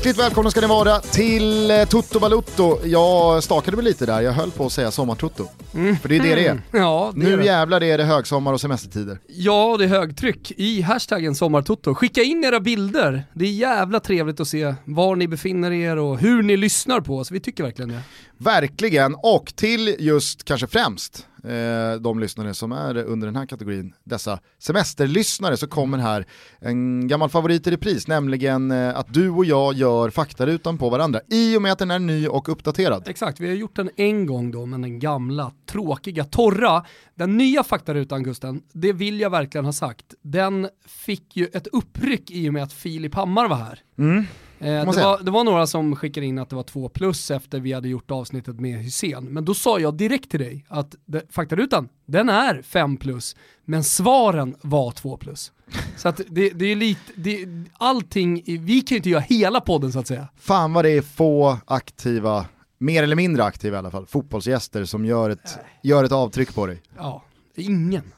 [0.00, 2.78] Hjärtligt välkomna ska ni vara till eh, Toto Balutto.
[2.84, 5.46] Jag stakade mig lite där, jag höll på att säga sommartutto.
[5.74, 5.96] Mm.
[5.96, 6.60] För det är det det är.
[6.72, 7.44] Ja, det är Nu det.
[7.44, 9.18] jävlar är det högsommar och semestertider.
[9.28, 11.94] Ja, det är högtryck i hashtaggen sommartoto.
[11.94, 13.24] Skicka in era bilder.
[13.34, 17.18] Det är jävla trevligt att se var ni befinner er och hur ni lyssnar på
[17.18, 17.30] oss.
[17.30, 18.00] Vi tycker verkligen det.
[18.42, 23.94] Verkligen, och till just kanske främst eh, de lyssnare som är under den här kategorin,
[24.04, 26.26] dessa semesterlyssnare, så kommer här
[26.58, 31.20] en gammal favorit i repris, nämligen eh, att du och jag gör faktarutan på varandra
[31.28, 33.08] i och med att den är ny och uppdaterad.
[33.08, 36.84] Exakt, vi har gjort den en gång då, men den gamla, tråkiga, torra.
[37.14, 42.30] Den nya faktarutan Gusten, det vill jag verkligen ha sagt, den fick ju ett uppryck
[42.30, 43.80] i och med att Filip Hammar var här.
[43.98, 44.24] Mm.
[44.60, 47.60] Eh, det, var, det var några som skickade in att det var två plus efter
[47.60, 49.24] vi hade gjort avsnittet med Hussein.
[49.24, 53.84] Men då sa jag direkt till dig att det, faktarutan, den är fem plus, men
[53.84, 55.52] svaren var två plus.
[55.96, 59.92] Så att det, det är lite, det, allting, vi kan ju inte göra hela podden
[59.92, 60.28] så att säga.
[60.36, 62.46] Fan vad det är få aktiva,
[62.78, 66.66] mer eller mindre aktiva i alla fall, fotbollsgäster som gör ett, gör ett avtryck på
[66.66, 66.82] dig.
[66.96, 68.12] Ja, ingen.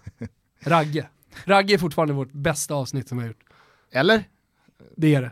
[0.64, 1.08] Ragge.
[1.44, 3.44] Ragge är fortfarande vårt bästa avsnitt som vi har gjort.
[3.92, 4.24] Eller?
[4.96, 5.30] Det är det.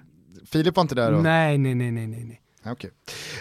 [0.53, 1.19] Filip var inte där då?
[1.19, 2.41] Nej, nej, nej, nej, nej.
[2.67, 2.91] Okej.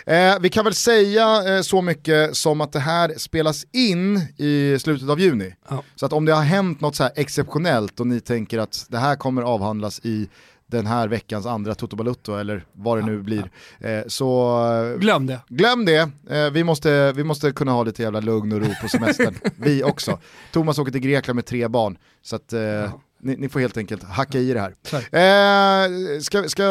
[0.05, 4.77] Eh, vi kan väl säga eh, så mycket som att det här spelas in i
[4.79, 5.55] slutet av juni.
[5.69, 5.83] Ja.
[5.95, 8.97] Så att om det har hänt något så här exceptionellt och ni tänker att det
[8.97, 10.29] här kommer avhandlas i
[10.69, 13.51] den här veckans andra Toto Balutto eller vad det nu blir.
[13.79, 15.39] Eh, så Glöm det.
[15.47, 18.87] glöm det, eh, vi, måste, vi måste kunna ha lite jävla lugn och ro på
[18.89, 19.35] semestern.
[19.57, 20.19] vi också.
[20.51, 21.97] Thomas åker till Grekland med tre barn.
[22.21, 24.75] Så att eh, ni, ni får helt enkelt hacka i det här.
[24.95, 26.63] Eh, ska, ska,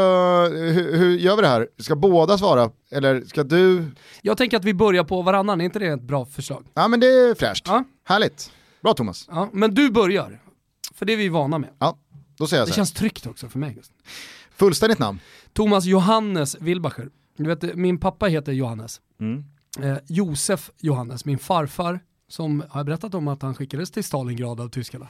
[0.53, 1.69] hur, hur gör vi det här?
[1.78, 2.70] Ska båda svara?
[2.91, 3.84] Eller ska du?
[4.22, 6.65] Jag tänker att vi börjar på varannan, är inte det ett bra förslag?
[6.75, 7.65] Ja men det är fräscht.
[7.66, 7.84] Ja.
[8.04, 8.50] Härligt.
[8.82, 9.25] Bra Thomas.
[9.30, 10.41] Ja, men du börjar.
[10.94, 11.70] För det är vi vana med.
[11.78, 11.98] Ja,
[12.38, 12.76] då säger jag Det så här.
[12.76, 13.78] känns tryggt också för mig.
[14.50, 15.21] Fullständigt namn.
[15.53, 17.10] Thomas Johannes Wilbacher.
[17.37, 19.00] Du vet, min pappa heter Johannes.
[19.21, 19.44] Mm.
[19.82, 24.60] Eh, Josef Johannes, min farfar, som har jag berättat om att han skickades till Stalingrad
[24.60, 25.09] av tyskarna.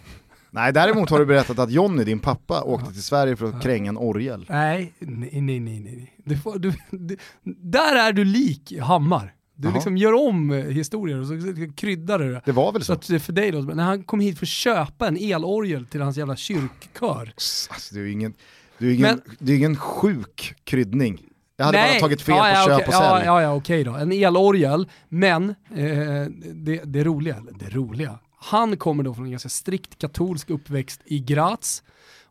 [0.50, 3.88] Nej däremot har du berättat att Jonny, din pappa, åkte till Sverige för att kränga
[3.88, 4.46] en orgel.
[4.48, 5.80] Nej, nej, nej, nej.
[5.80, 6.14] nej.
[6.24, 7.16] Du får, du, du,
[7.62, 9.34] där är du lik Hammar.
[9.60, 9.74] Du Jaha.
[9.74, 11.34] liksom gör om eh, historier och så
[11.76, 12.42] kryddar du det.
[12.44, 13.14] Det var väl Så så?
[13.16, 16.16] att för dig då, när han kom hit för att köpa en elorgel till hans
[16.16, 17.32] jävla kyrkkör.
[17.70, 18.34] Alltså, det är ju ingen,
[18.78, 21.22] det är ingen, Men- det är ingen sjuk kryddning.
[21.56, 21.90] Jag hade Nej.
[21.92, 23.04] bara tagit fel ja, på ja, köp och sälj.
[23.06, 23.94] Ja, ja, ja okej då.
[23.94, 29.48] En elorgel, men eh, det, det roliga, det roliga, han kommer då från en ganska
[29.48, 31.82] strikt katolsk uppväxt i Graz.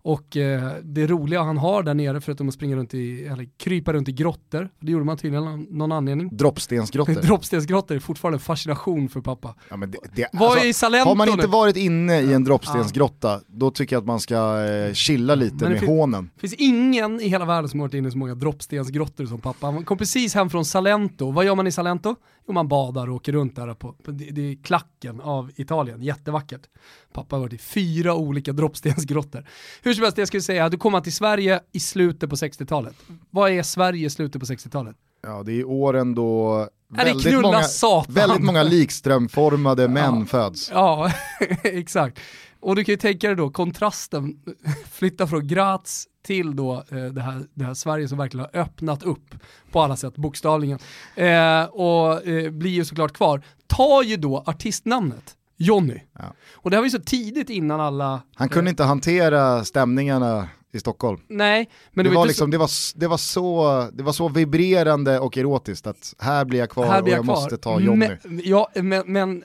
[0.08, 3.94] Och eh, det roliga han har där nere, förutom att springa runt i, eller krypa
[3.94, 6.38] runt i grottor, det gjorde man tydligen av någon anledning.
[6.38, 7.14] Droppstensgrottor.
[7.22, 9.56] Droppstensgrottor är fortfarande en fascination för pappa.
[9.70, 11.48] Ja, det, det, Vad alltså, är Salento har man inte nu?
[11.48, 15.72] varit inne i en droppstensgrotta, då tycker jag att man ska eh, chilla lite Men
[15.72, 16.30] med fin- hånen.
[16.36, 19.42] Det finns ingen i hela världen som har varit inne i så många droppstensgrottor som
[19.42, 19.66] pappa.
[19.68, 21.32] Han kom precis hem från Salento.
[21.32, 22.16] Vad gör man i Salento?
[22.48, 26.02] Jo, man badar och åker runt där på, på det, det är klacken av Italien.
[26.02, 26.62] Jättevackert.
[27.14, 29.46] Pappa har varit i fyra olika droppstensgrottor.
[29.82, 32.96] Hur som helst, jag skulle säga, du kommer till Sverige i slutet på 60-talet.
[33.30, 34.96] Vad är Sverige i slutet på 60-talet?
[35.24, 38.14] Ja, det är åren då väldigt knulla många, satan.
[38.14, 40.72] väldigt många likströmformade män föds.
[40.74, 41.12] Ja,
[41.64, 42.20] exakt.
[42.60, 44.40] Och du kan ju tänka dig då kontrasten,
[44.92, 49.04] flytta från Graz till då eh, det, här, det här Sverige som verkligen har öppnat
[49.04, 49.36] upp
[49.72, 50.80] på alla sätt, bokstavligen.
[51.16, 53.42] Eh, och eh, blir ju såklart kvar.
[53.68, 56.00] Ta ju då artistnamnet Jonny.
[56.14, 56.34] Ja.
[56.54, 58.22] Och det här var ju så tidigt innan alla...
[58.36, 61.20] Han kunde inte hantera stämningarna i Stockholm.
[61.28, 65.20] Nej, men det, var inte liksom, det, var, det, var så, det var så vibrerande
[65.20, 67.36] och erotiskt att här blir jag kvar blir och jag jag kvar.
[67.36, 68.08] måste ta Jonny.
[68.24, 69.44] Men, ja, men, men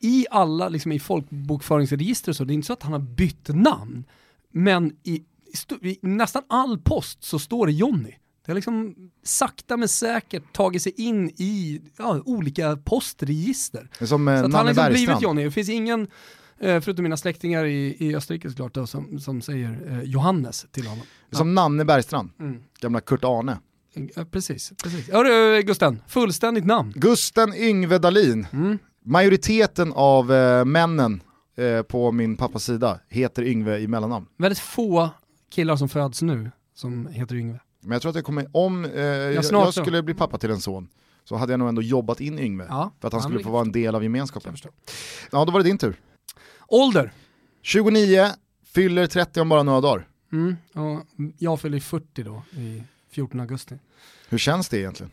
[0.00, 3.48] i alla, liksom i folkbokföringsregister och så, det är inte så att han har bytt
[3.48, 4.04] namn,
[4.52, 5.22] men i,
[5.82, 8.10] i, nästan all post så står det Jonny.
[8.46, 13.88] Det har liksom sakta men säkert tagit sig in i ja, olika postregister.
[14.00, 15.22] Som eh, Så att han har Nanne liksom blivit Bergstrand.
[15.22, 15.44] Jonny.
[15.44, 16.00] Det finns ingen,
[16.60, 20.86] eh, förutom mina släktingar i, i Österrike såklart, då, som, som säger eh, Johannes till
[20.86, 21.04] honom.
[21.30, 22.62] Som Nanne Bergstrand, Mm.
[22.80, 23.58] gamla Kurt Arne.
[24.16, 25.10] Ja, precis, precis.
[25.10, 26.92] Hörru Gusten, fullständigt namn.
[26.96, 28.78] Gusten Yngve Dahlin, Mm.
[29.04, 31.22] majoriteten av eh, männen
[31.56, 34.26] eh, på min pappas sida heter Yngve i mellannamn.
[34.38, 35.10] Väldigt få
[35.54, 37.60] killar som föds nu som heter Yngve.
[37.80, 40.60] Men jag tror att det kommer, om eh, jag, jag skulle bli pappa till en
[40.60, 40.88] son
[41.24, 42.90] så hade jag nog ändå jobbat in Yngve Ja.
[43.00, 44.56] för att han Ja, skulle få vara en del av gemenskapen.
[44.62, 44.72] Jag.
[45.32, 45.96] Ja, då var det din tur.
[46.68, 47.12] Ålder.
[47.62, 48.26] 29,
[48.64, 50.08] fyller 30 om bara några dagar.
[50.32, 50.56] Mm.
[50.74, 51.06] Och
[51.38, 53.78] jag fyller 40 då i 14 augusti.
[54.28, 55.10] Hur känns det egentligen?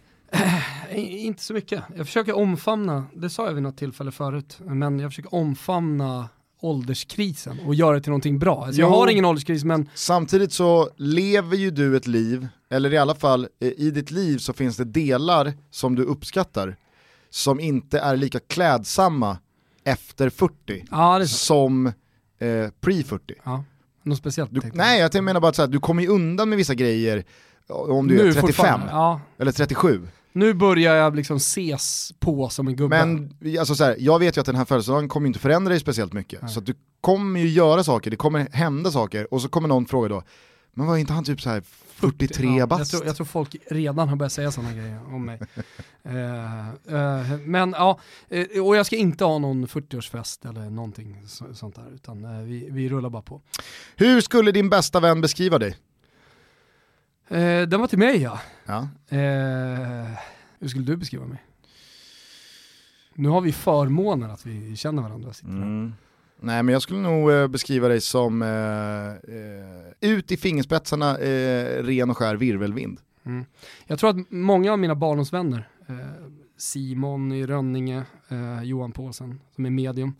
[0.91, 1.83] I- Inte så mycket.
[1.95, 6.29] Jag försöker omfamna, det sa jag vid något tillfälle förut, men jag försöker omfamna
[6.62, 8.66] ålderskrisen och göra det till någonting bra.
[8.66, 8.88] Alltså, Jo.
[8.88, 13.16] jag har ingen ålderskris men Samtidigt så lever ju du ett liv, eller i alla
[13.16, 16.75] fall eh, i ditt liv så finns det delar som du uppskattar
[17.30, 19.38] som inte är lika klädsamma
[19.84, 21.92] efter 40 ja, är som eh,
[22.81, 23.19] pre-40.
[23.44, 23.63] Ja,
[24.04, 24.54] något speciellt.
[24.54, 27.24] Du, nej, jag menar bara att så här, du kommer ju undan med vissa grejer
[27.68, 30.08] om du är Nu 35 fortfarande, Ja, eller 37.
[30.33, 33.06] Nu börjar jag liksom ses på som en gubbe.
[33.06, 35.80] Men alltså så här, jag vet ju att den här födelsedagen kommer inte förändra dig
[35.80, 36.42] speciellt mycket.
[36.42, 36.51] Nej.
[36.51, 40.10] Så du kommer ju göra saker, det kommer hända saker och så kommer någon fråga
[40.10, 40.24] då,
[40.74, 41.63] men var inte han typ så här
[42.01, 42.92] 43 Ja, jag, bast?
[42.92, 45.39] tror, jag tror folk redan har börjat säga sådana grejer om mig.
[46.04, 48.00] Eh, eh, men ja,
[48.30, 52.68] eh, och jag ska inte ha någon 40-årsfest eller någonting så, sånt där, utan vi,
[52.72, 53.42] vi rullar bara på.
[53.95, 55.77] Hur skulle din bästa vän beskriva dig?
[57.31, 58.39] Eh, den var till mig ja.
[58.66, 58.88] Ja.
[59.10, 60.18] Eh,
[60.60, 61.44] hur skulle du beskriva mig?
[63.13, 65.33] Nu har vi förmånen att vi känner varandra.
[65.33, 65.51] Sitter.
[65.51, 65.94] Mm.
[66.39, 68.48] Nej men jag skulle nog eh, beskriva dig som eh,
[69.36, 73.00] eh, ut i fingerspetsarna eh, ren och skär virvelvind.
[73.24, 73.45] Mm.
[73.88, 75.69] Jag tror att många av mina barndomsvänner,
[76.57, 78.04] Simon i Rönninge,
[78.63, 80.16] Johan Paulsen som är medium,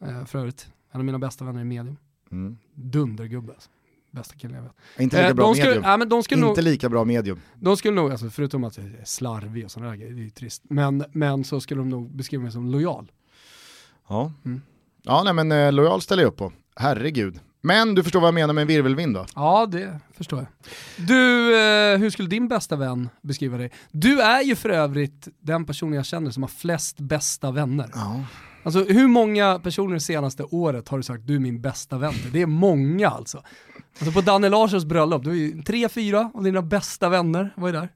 [0.00, 1.96] eh, för övrigt, en av mina bästa vänner är medium.
[2.30, 2.58] Mm.
[2.74, 3.70] Dundergubbe alltså.
[4.10, 4.72] Bästa killen jag vet.
[4.98, 5.84] Inte lika Eh, bra de skulle, medium.
[5.90, 7.40] ja, men de skulle nog, Inte lika bra medium.
[7.54, 10.24] de skulle nog alltså, förutom att jag är slarvig och sådana där grejer, det är
[10.24, 13.10] ju trist, men, men så skulle de nog beskriva mig som lojal.
[14.08, 14.62] Ja, Mm.
[15.02, 16.52] ja nej, men eh, lojal ställer jag upp på.
[16.76, 17.40] Herregud.
[17.62, 19.26] Men du förstår vad jag menar med en virvelvind då?
[19.34, 20.48] Ja, det förstår jag.
[21.06, 23.70] Du, eh, hur skulle din bästa vän beskriva dig?
[23.92, 27.90] Du är ju för övrigt den personen jag känner som har flest bästa vänner.
[27.94, 28.20] Ja.
[28.62, 32.14] Alltså hur många personer det senaste året har du sagt du är min bästa vän?
[32.32, 33.42] Det är många alltså.
[33.98, 37.68] Alltså på Danne Larssons bröllop, du är ju tre, fyra av dina bästa vänner var
[37.68, 37.88] ju där.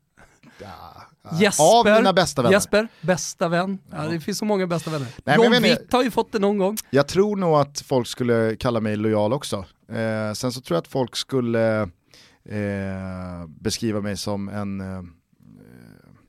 [1.40, 2.54] Jesper, Av mina bästa vänner.
[2.54, 3.78] Jesper, bästa vän.
[3.90, 5.06] Ja, det finns så många bästa vänner.
[5.24, 6.76] jag John Witt har ju fått det någon gång.
[6.90, 9.64] Jag tror nog att folk skulle kalla mig lojal också.
[9.88, 11.82] Eh, sen så tror jag att folk skulle
[12.44, 15.02] eh, beskriva mig som en, eh,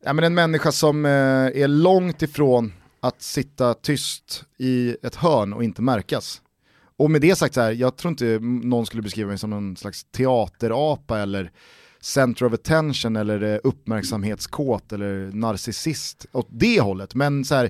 [0.05, 2.73] ja, men en människa som eh, är långt ifrån
[3.07, 6.41] att sitta tyst i ett hörn och inte märkas.
[6.97, 9.75] Och med det sagt så här, jag tror inte någon skulle beskriva mig som någon
[9.77, 11.51] slags teaterapa eller
[12.01, 17.15] center of attention eller eh, uppmärksamhetskåt eller narcissist åt det hållet.
[17.15, 17.69] Men så här,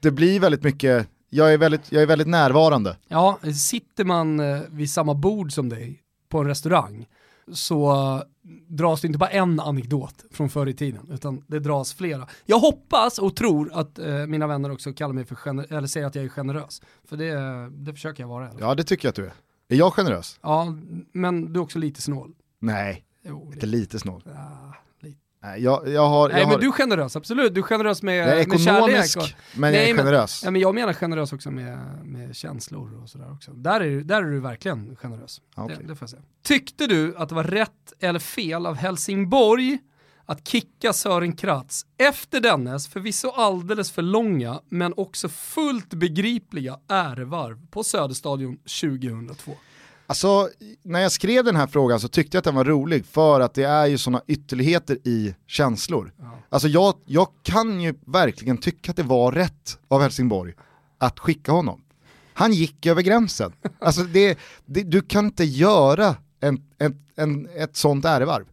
[0.00, 2.96] det blir väldigt mycket, jag är väldigt, jag är väldigt närvarande.
[3.08, 7.06] Ja, sitter man eh, vid samma bord som dig på en restaurang
[7.52, 8.22] så
[8.68, 12.28] dras det inte bara en anekdot från förr i tiden, utan det dras flera.
[12.46, 16.14] Jag hoppas och tror att eh, mina vänner också kallar mig för eller säger att
[16.14, 16.82] jag är generös.
[17.04, 17.34] För det,
[17.84, 18.50] det försöker jag vara.
[18.60, 19.32] Ja det tycker jag att du är.
[19.68, 20.38] Är jag generös?
[20.42, 20.74] Ja,
[21.12, 22.32] men du är också lite snål.
[22.60, 24.22] Nej, Jo, inte lite snål.
[24.24, 24.30] ja.
[24.32, 24.80] Nej,
[25.58, 27.54] jag, jag har, Nej jag, men har du är generös, absolut.
[27.54, 28.80] Du är generös med, jag är med kärlek.
[28.88, 30.42] ekonomisk, men Nej, jag är men- generös.
[30.44, 33.52] Ja, men jag menar generös också med, med känslor och sådär också.
[33.52, 35.40] Där är, där är du verkligen generös.
[35.54, 35.76] Okej.
[35.80, 36.22] det, det får jag säga.
[36.42, 39.78] Tyckte du att det var rätt eller fel av Helsingborg
[40.26, 47.66] att kicka Sören Kratz efter dennes förvisso alldeles för långa men också fullt begripliga ärevarv
[47.70, 49.52] på Söderstadion 2002?
[50.10, 50.48] Alltså,
[50.82, 53.54] när jag skrev den här frågan så tyckte jag att den var rolig för att
[53.54, 56.12] det är ju sådana ytterligheter i känslor.
[56.18, 56.38] Ja.
[56.48, 60.54] Alltså jag, jag kan ju verkligen tycka att det var rätt av Helsingborg
[60.98, 61.82] att skicka honom.
[62.34, 63.52] Han gick över gränsen.
[63.78, 68.44] Alltså det, det, du kan inte göra en, en, en, ett sånt ärevarv.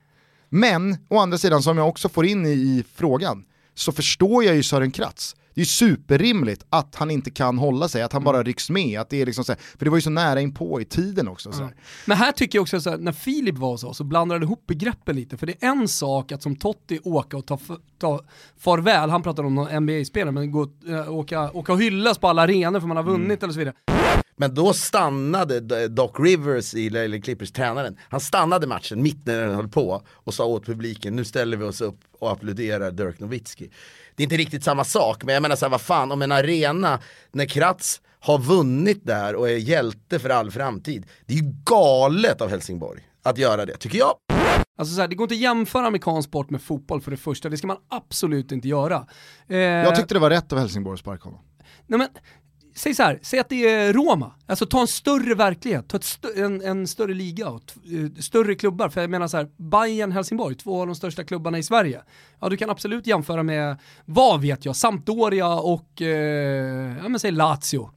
[0.49, 4.55] Men, å andra sidan som jag också får in i, i frågan, så förstår jag
[4.55, 5.35] ju Sören Kratz.
[5.55, 8.99] Det är superrimligt att han inte kan hålla sig, att han bara rycks med.
[8.99, 10.85] Att det är liksom så här, för det var ju så nära in på i
[10.85, 11.51] tiden också.
[11.51, 11.75] Så här.
[12.05, 14.43] Men här tycker jag också så här, när Filip var hos oss så blandade han
[14.43, 15.37] ihop begreppen lite.
[15.37, 17.59] För det är en sak att som Totti åka och ta,
[17.99, 18.21] ta
[18.57, 22.41] farväl, han pratar om någon NBA-spelare, men gå, äh, åka, åka och hyllas på alla
[22.41, 23.75] arenor för man har vunnit eller så vidare.
[24.37, 29.55] Men då stannade Doc Rivers, i eller Clippers tränaren, han stannade matchen mitt när den
[29.55, 33.69] höll på och sa åt publiken nu ställer vi oss upp och applåderar Dirk Nowitzki.
[34.15, 36.31] Det är inte riktigt samma sak, men jag menar så här, vad fan om en
[36.31, 36.99] arena,
[37.31, 42.41] när Kratz har vunnit där och är hjälte för all framtid, det är ju galet
[42.41, 44.13] av Helsingborg att göra det, tycker jag.
[44.77, 47.49] Alltså så här, det går inte att jämföra amerikansk sport med fotboll för det första,
[47.49, 49.07] det ska man absolut inte göra.
[49.47, 51.39] Eh, Jag tyckte det var rätt av Helsingborg att sparka honom.
[51.87, 52.07] Nej men,
[52.75, 54.31] säg så här, säg att det är Roma.
[54.45, 58.89] Alltså ta en större verklighet, ta ett en, en större liga och eh, större klubbar.
[58.89, 62.01] För jag menar så här, Bayern Helsingborg, två av de största klubbarna i Sverige.
[62.39, 67.31] Ja du kan absolut jämföra med, vad vet jag, Sampdoria och, eh, ja men säg
[67.31, 67.89] Lazio.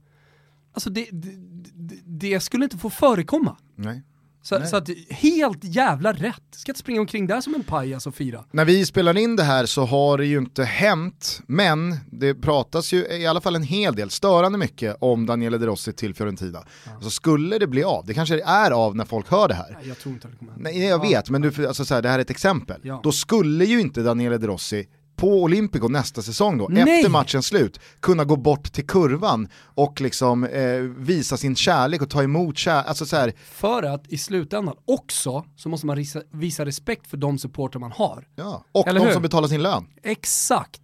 [0.73, 1.31] Alltså det, det,
[1.73, 3.57] det, det skulle inte få förekomma.
[3.75, 4.03] Nej.
[4.49, 6.41] Så, så att, helt jävla rätt.
[6.51, 8.43] Ska inte springa omkring där som en pajas och fira.
[8.51, 12.93] När vi spelar in det här så har det ju inte hänt, men det pratas
[12.93, 16.63] ju i alla fall en hel del, störande mycket, om Daniele De Rossi till Fiorentina.
[16.85, 16.91] Ja.
[16.93, 19.77] Alltså skulle det bli av, det kanske är av när folk hör det här.
[19.79, 22.09] Nej, jag tror inte det kommer Nej, jag vet, men du, alltså, så här, det
[22.09, 22.81] här är ett exempel.
[22.83, 22.99] Ja.
[23.03, 24.87] Då skulle ju inte Daniele De Rossi
[25.19, 26.81] på Olympico nästa säsong då, Nej.
[26.99, 32.09] efter matchens slut, kunna gå bort till kurvan och liksom eh, visa sin kärlek och
[32.09, 32.87] ta emot kärlek.
[32.87, 33.33] Alltså så här.
[33.51, 37.91] För att i slutändan också så måste man visa, visa respekt för de supporter man
[37.91, 38.27] har.
[38.35, 39.13] Ja, och Eller de hur?
[39.13, 39.85] som betalar sin lön.
[40.03, 40.81] Exakt.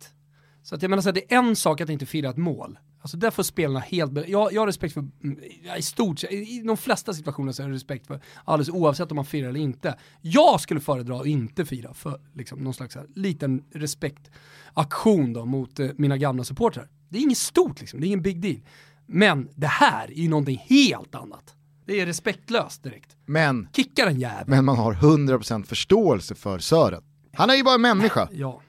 [0.63, 2.79] Så att jag menar så här, det är en sak att inte fira ett mål.
[3.05, 5.39] Alltså där får spelarna helt, jag, jag har respekt för, mm,
[5.77, 9.25] i stort i de flesta situationer så har jag respekt för alldeles oavsett om man
[9.25, 9.97] firar eller inte.
[10.21, 15.79] Jag skulle föredra att inte fira för liksom, någon slags här, liten respektaktion då mot
[15.79, 16.89] eh, mina gamla supportrar.
[17.09, 18.59] Det är inget stort liksom, det är ingen big deal.
[19.05, 21.55] Men det här är ju någonting helt annat.
[21.85, 23.15] Det är respektlöst direkt.
[23.25, 24.49] Men, Kicka den jäveln.
[24.49, 27.03] Men man har 100% förståelse för Sören.
[27.33, 28.29] Han är ju bara en människa.
[28.31, 28.61] Ja.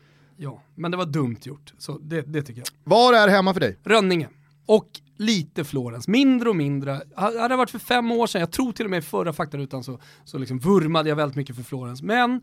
[0.77, 1.75] Men det var dumt gjort.
[1.79, 2.69] Så det, det tycker jag.
[2.85, 3.79] Var är hemma för dig?
[3.85, 4.29] Rönninge.
[4.67, 7.01] Och lite Florens, mindre och mindre.
[7.17, 9.85] Hade det varit för fem år sedan, jag tror till och med i förra faktarutan
[9.85, 12.03] så, så liksom vurmade jag väldigt mycket för Florens.
[12.03, 12.43] Men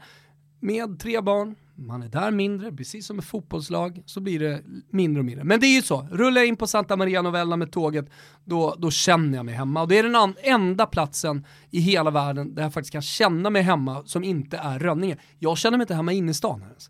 [0.59, 5.19] med tre barn, man är där mindre, precis som ett fotbollslag, så blir det mindre
[5.19, 5.43] och mindre.
[5.43, 8.09] Men det är ju så, rullar jag in på Santa Maria Novella med tåget,
[8.45, 9.81] då, då känner jag mig hemma.
[9.81, 13.61] Och det är den enda platsen i hela världen där jag faktiskt kan känna mig
[13.61, 15.17] hemma som inte är Rönninge.
[15.39, 16.89] Jag känner mig inte hemma inne i stan ens.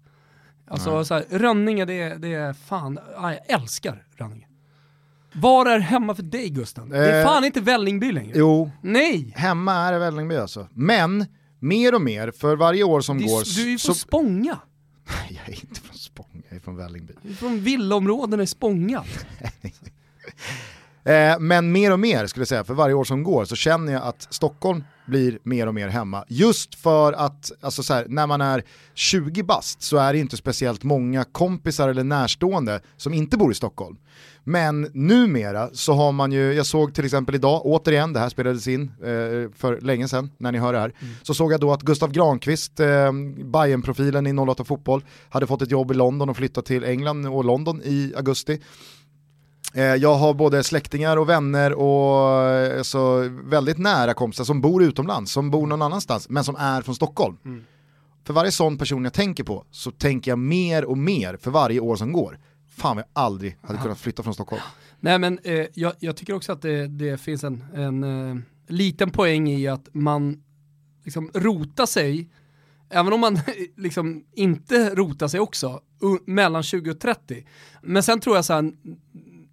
[0.73, 4.47] Alltså så här, Rönninge, det är, det är fan, jag älskar Rönninge.
[5.33, 6.89] Var är hemma för dig Gusten?
[6.89, 8.33] det är eh, fan inte Vällingby längre.
[8.35, 9.33] Jo, Nej.
[9.35, 10.67] hemma är det Vällingby alltså.
[10.73, 11.25] Men,
[11.59, 13.55] mer och mer, för varje år som Det går...
[13.55, 14.59] du är ju från Spånga.
[15.07, 17.13] Nej, jag är inte från Spånga, jag är från Vällingby.
[17.21, 19.03] Du är från villaområdena i Spånga.
[21.05, 23.93] Eh, men mer och mer skulle jag säga, för varje år som går så känner
[23.93, 26.25] jag att Stockholm blir mer och mer hemma.
[26.27, 30.37] Just för att alltså så här, när man är 20 bast så är det inte
[30.37, 33.97] speciellt många kompisar eller närstående som inte bor i Stockholm.
[34.43, 38.67] Men numera så har man ju, jag såg till exempel idag, återigen, det här spelades
[38.67, 41.13] in eh, för länge sedan när ni hör det här, mm.
[41.23, 43.11] så såg jag då att Gustav Granqvist, eh,
[43.43, 47.45] Bayern-profilen i 08 Fotboll, hade fått ett jobb i London och flyttat till England och
[47.45, 48.59] London i augusti.
[49.73, 54.83] Eh, jag har både släktingar och vänner och eh, så väldigt nära kompisar som bor
[54.83, 57.37] utomlands, som bor någon annanstans, men som är från Stockholm.
[57.45, 57.63] Mm.
[58.25, 61.79] För varje sån person jag tänker på så tänker jag mer och mer för varje
[61.79, 62.39] år som går.
[62.69, 64.61] Fan vad jag aldrig hade kunnat flytta från Stockholm.
[64.99, 68.37] Nej men eh, jag, jag, tycker också att det, det finns en, en eh,
[68.67, 70.43] liten poäng i att man
[71.03, 72.29] liksom rotar sig,
[72.89, 73.39] även om man
[73.77, 75.81] liksom inte rotar sig också,
[76.25, 77.45] mellan 20 och 30.
[77.81, 78.71] Men sen tror jag så här,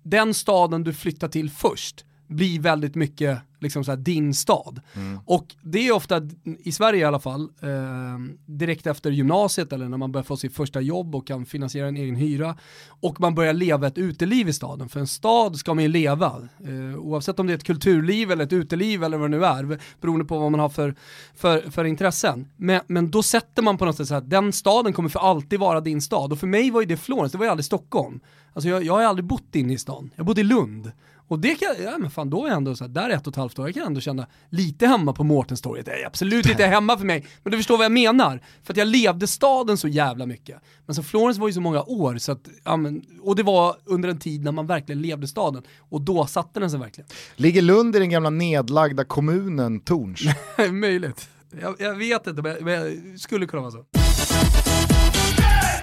[0.03, 4.81] den staden du flyttar till först blir väldigt mycket liksom så här, din stad.
[4.95, 5.21] Mm.
[5.25, 9.99] Och det är ofta, i Sverige i alla fall, eh, direkt efter gymnasiet eller när
[9.99, 12.57] man börjar få sitt första jobb och kan finansiera en egen hyra
[12.89, 14.89] och man börjar leva ett uteliv i staden.
[14.89, 18.45] För en stad ska man ju leva, eh, oavsett om det är ett kulturliv eller
[18.45, 20.95] ett uteliv eller vad det nu är, beroende på vad man har för,
[21.35, 22.49] för, för intressen.
[22.57, 25.61] Men, men då sätter man på något sätt så att den staden kommer för alltid
[25.61, 26.33] vara din stad.
[26.33, 28.21] Och för mig var ju det Florens, det var ju aldrig Stockholm.
[28.53, 30.93] Alltså jag, jag har aldrig bott inne i stan, jag bodde i Lund.
[31.31, 33.33] Och det kan, ja men fan då är jag ändå så här, där ett och
[33.33, 35.87] ett halvt år, jag kan ändå känna lite hemma på Mårtenstorget.
[35.87, 38.43] Det är absolut inte hemma för mig, men du förstår vad jag menar.
[38.63, 40.61] För att jag levde staden så jävla mycket.
[40.87, 43.77] Men så Florens var ju så många år, så att, ja, men, och det var
[43.85, 45.63] under en tid när man verkligen levde staden.
[45.79, 47.11] Och då satte den sig verkligen.
[47.37, 50.21] Ligger Lund i den gamla nedlagda kommunen Torns?
[50.73, 51.29] Möjligt.
[51.61, 54.00] Jag, jag, vet inte, men, men skulle kunna vara så.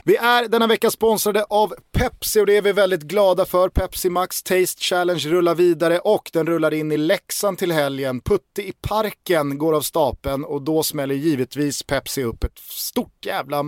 [0.07, 3.69] Vi är denna vecka sponsrade av Pepsi och det är vi väldigt glada för.
[3.69, 8.21] Pepsi Max Taste Challenge rullar vidare och den rullar in i Leksand till helgen.
[8.21, 13.59] Putte i parken går av stapeln och då smäller givetvis Pepsi upp ett stort jävla...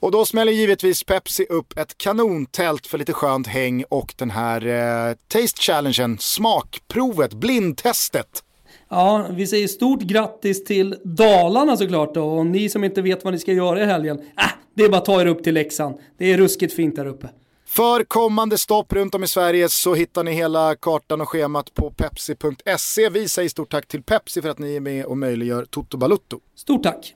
[0.00, 4.66] Och då smäller givetvis Pepsi upp ett kanontält för lite skönt häng och den här
[4.66, 8.42] eh, Taste Challengen, smakprovet, blindtestet
[8.90, 12.24] Ja, vi säger stort grattis till Dalarna såklart då.
[12.24, 14.44] Och ni som inte vet vad ni ska göra i helgen, äh,
[14.74, 15.98] det är bara att ta er upp till Leksand.
[16.18, 17.28] Det är ruskigt fint där uppe.
[17.66, 21.90] För kommande stopp runt om i Sverige så hittar ni hela kartan och schemat på
[21.90, 23.08] pepsi.se.
[23.08, 26.40] Vi säger stort tack till Pepsi för att ni är med och möjliggör Toto Balutto.
[26.56, 27.14] Stort tack!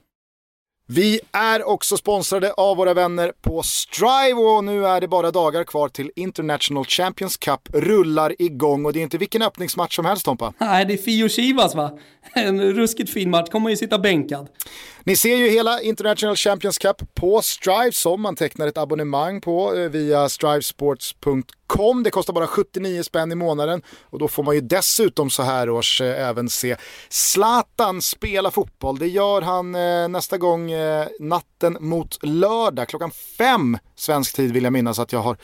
[0.87, 5.63] Vi är också sponsrade av våra vänner på Strive och nu är det bara dagar
[5.63, 10.25] kvar till International Champions Cup rullar igång och det är inte vilken öppningsmatch som helst
[10.25, 10.53] Tompa.
[10.57, 11.97] Nej, det är Fio Chivas va?
[12.33, 14.47] En ruskigt fin match, kommer ju sitta bänkad.
[15.07, 19.75] Ni ser ju hela International Champions Cup på Strive som man tecknar ett abonnemang på
[19.75, 22.03] eh, via strivesports.com.
[22.03, 25.69] Det kostar bara 79 spänn i månaden och då får man ju dessutom så här
[25.69, 26.75] års eh, även se
[27.09, 28.99] Zlatan spela fotboll.
[28.99, 30.71] Det gör han eh, nästa gång
[31.19, 35.37] natten mot lördag klockan fem svensk tid vill jag minnas att jag har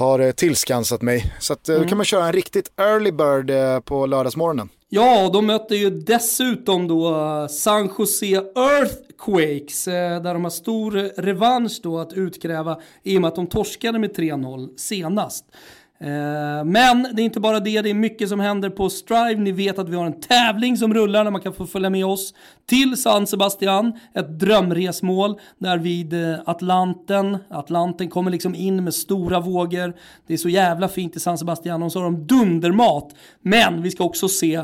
[0.00, 1.34] har tillskansat mig.
[1.38, 1.82] Så att, mm.
[1.82, 4.68] då kan man köra en riktigt early bird på lördagsmorgonen.
[4.92, 10.90] Ja, de möter ju dessutom då eh, San Jose Earthquakes, eh, där de har stor
[11.22, 15.44] revansch då att utkräva i och med att de torskade med 3-0 senast.
[16.04, 19.40] Eh, men det är inte bara det, det är mycket som händer på Strive.
[19.40, 22.06] Ni vet att vi har en tävling som rullar där man kan få följa med
[22.06, 22.34] oss
[22.66, 23.92] till San Sebastian.
[24.14, 27.38] Ett drömresmål där vid eh, Atlanten.
[27.50, 29.96] Atlanten kommer liksom in med stora vågor.
[30.26, 33.14] Det är så jävla fint i San Sebastian och så har de dundermat.
[33.42, 34.62] Men vi ska också se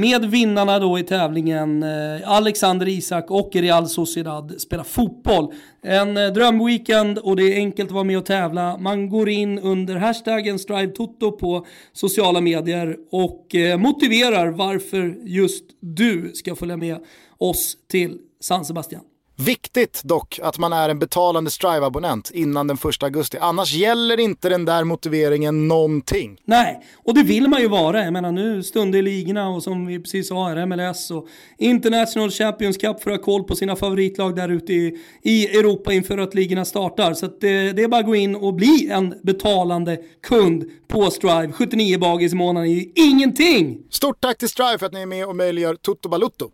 [0.00, 5.54] med vinnarna då i tävlingen eh, Alexander Isak och Real Sociedad spelar fotboll.
[5.82, 8.76] En eh, drömweekend och det är enkelt att vara med och tävla.
[8.76, 16.32] Man går in under hashtaggen StriveToto på sociala medier och eh, motiverar varför just du
[16.34, 16.96] ska följa med
[17.38, 19.02] oss till San Sebastian.
[19.46, 23.38] Viktigt dock att man är en betalande Strive-abonnent innan den 1 augusti.
[23.40, 26.38] Annars gäller inte den där motiveringen någonting.
[26.44, 28.04] Nej, och det vill man ju vara.
[28.04, 31.26] Jag menar nu stund i ligorna och som vi precis sa här, MLS och
[31.58, 35.92] International Champions Cup för att ha koll på sina favoritlag där ute i, i Europa
[35.92, 37.14] inför att ligorna startar.
[37.14, 41.52] Så det, det, är bara att gå in och bli en betalande kund på Strive.
[41.52, 43.78] 79 bagis i månaden är ju ingenting!
[43.90, 46.50] Stort tack till Strive för att ni är med och möjliggör Toto Balutto.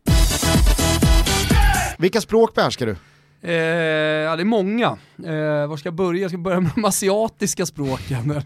[1.99, 2.97] Vilka språk behärskar du?
[3.43, 4.87] Eh, ja, det är många.
[5.25, 6.23] Eh, var ska jag börja?
[6.23, 8.43] Jag ska börja med de asiatiska språken.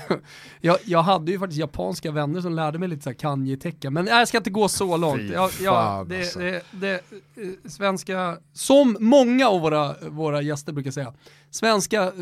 [0.60, 4.18] jag, jag hade ju faktiskt japanska vänner som lärde mig lite så kanji-tecken, men nej,
[4.18, 5.30] jag ska inte gå så långt.
[5.32, 6.38] Jag, ja, det, alltså.
[6.38, 7.00] det, det, eh,
[7.68, 11.14] svenska, som många av våra, våra gäster brukar säga,
[11.50, 12.12] svenska eh,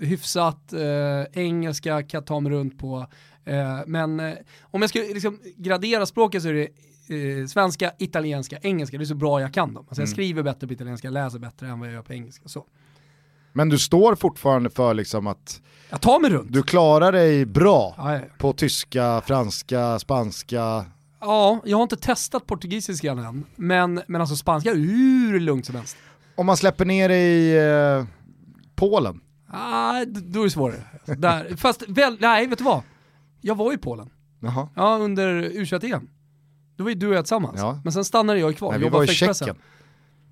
[0.00, 3.06] hyfsat, eh, engelska kan jag ta mig runt på,
[3.44, 4.20] eh, men
[4.60, 6.68] om jag ska liksom gradera språket så är det
[7.10, 8.98] eh, svenska, italienska, engelska.
[8.98, 9.84] Det är så bra jag kan dem.
[9.88, 10.02] Alltså mm.
[10.02, 12.48] Jag skriver bättre på italienska, läser bättre än vad jag gör på engelska.
[12.48, 12.66] Så.
[13.52, 16.52] Men du står fortfarande för liksom att jag tar mig runt.
[16.52, 18.20] du klarar dig bra ja, ja.
[18.38, 20.84] på tyska, franska, spanska.
[21.20, 25.74] Ja, jag har inte testat portugisiska än, men, men alltså spanska är hur lugnt som
[25.74, 25.96] helst.
[26.34, 27.56] Om man släpper ner dig i
[27.98, 28.06] eh,
[28.74, 29.20] Polen?
[29.52, 30.84] Ah, då är det svårare.
[31.04, 31.56] Där.
[31.56, 32.82] Fast väl, nej, vet du vad?
[33.40, 34.10] Jag var i Polen.
[34.40, 34.68] Jaha.
[34.76, 36.08] Ja, under u em
[36.80, 37.60] då var ju du och jag tillsammans.
[37.60, 37.80] Ja.
[37.84, 38.70] Men sen stannade jag kvar.
[38.70, 39.56] Nej, vi var i Tjeckien.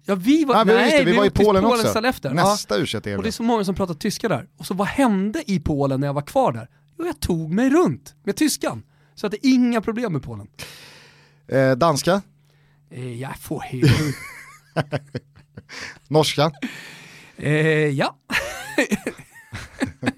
[0.05, 2.07] Ja vi var, nej, nej, det, vi, vi var i Polen, Polen också.
[2.07, 2.31] Efter.
[2.31, 2.85] Nästa ja.
[3.05, 4.49] u Och det är så många som pratar tyska där.
[4.57, 6.69] Och så vad hände i Polen när jag var kvar där?
[6.99, 8.83] Jo, jag tog mig runt med tyskan.
[9.15, 10.47] Så att det är inga problem med Polen.
[11.49, 12.23] Eh, danska?
[12.91, 14.17] Eh, jag får helt...
[16.09, 16.53] Norska?
[17.37, 17.53] Eh,
[17.89, 18.19] ja.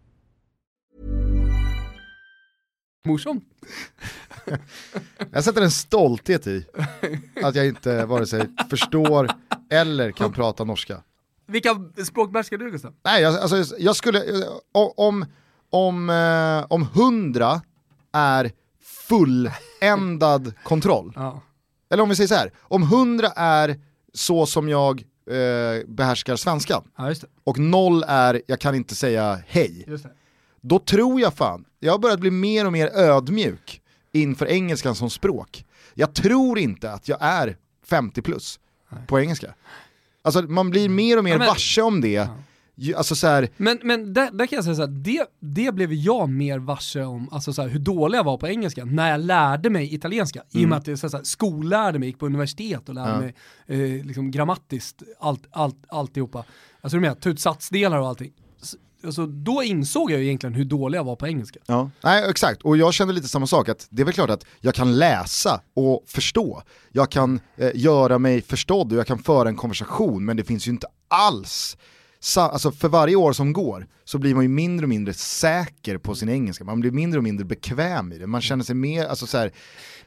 [3.05, 3.41] Morsom.
[5.31, 6.65] jag sätter en stolthet i
[7.43, 9.31] att jag inte vare sig förstår
[9.69, 11.03] eller kan prata norska.
[11.47, 11.69] Vilka
[12.05, 12.93] språk behärskar du Gustav?
[13.03, 14.23] Nej, jag, alltså, jag skulle,
[14.97, 15.25] om,
[15.69, 17.61] om, eh, om hundra
[18.11, 21.41] är fulländad kontroll, ja.
[21.89, 23.81] eller om vi säger så här, om hundra är
[24.13, 29.85] så som jag eh, behärskar svenskan, ja, och noll är jag kan inte säga hej,
[30.61, 35.09] då tror jag fan, jag har börjat bli mer och mer ödmjuk inför engelskan som
[35.09, 35.65] språk.
[35.93, 39.01] Jag tror inte att jag är 50 plus Nej.
[39.07, 39.53] på engelska.
[40.21, 41.47] Alltså man blir mer och mer ja, men...
[41.47, 42.29] varse om det
[42.75, 42.97] ja.
[42.97, 45.93] alltså så här, Men, men där, där kan jag säga så här, det, det blev
[45.93, 49.19] jag mer varse om, alltså så här, hur dålig jag var på engelska när jag
[49.19, 50.43] lärde mig italienska.
[50.51, 53.19] I och med att jag så här, skollärde mig, gick på universitet och lärde Ja.
[53.19, 53.35] mig
[53.97, 56.43] eh, liksom grammatiskt allt, allt, alltihopa.
[56.81, 58.31] Alltså du menar, ta ut satsdelar och allting.
[59.05, 61.59] Alltså, då insåg jag ju egentligen hur dålig jag var på engelska.
[61.65, 61.89] Ja.
[62.03, 64.75] Nej exakt, och jag kände lite samma sak, att det är väl klart att jag
[64.75, 66.63] kan läsa och förstå.
[66.91, 70.67] Jag kan eh, göra mig förstådd och jag kan föra en konversation, men det finns
[70.67, 71.77] ju inte alls
[72.37, 76.15] alltså för varje år som går så blir man ju mindre och mindre säker på
[76.15, 79.27] sin engelska, man blir mindre och mindre bekväm i det, man känner sig mer, alltså
[79.27, 79.51] så här,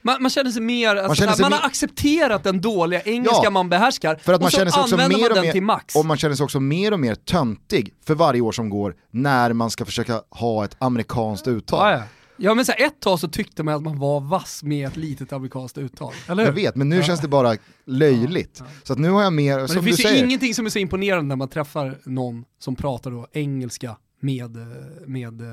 [0.02, 3.40] Man, man känner sig mer, alltså, man, känner sig man har accepterat den dåliga engelska
[3.44, 5.34] Ja, man behärskar för att man och så känner sig också använder mer man och
[5.34, 5.96] den mer, till max.
[5.96, 9.52] och man känner sig också mer och mer töntig för varje år som går när
[9.52, 11.92] man ska försöka ha ett amerikanskt uttal.
[11.92, 12.02] Ja, ja.
[12.36, 14.96] Ja men så här, ett tag så tyckte man att man var vass med ett
[14.96, 16.48] litet amerikanskt uttal, eller hur?
[16.48, 18.62] Jag vet, men nu känns det bara löjligt.
[18.82, 20.66] Så att nu har jag mer, Men som det du finns ju säger, ingenting som
[20.66, 24.56] är så imponerande när man träffar någon som pratar då engelska med,
[25.06, 25.46] med eh,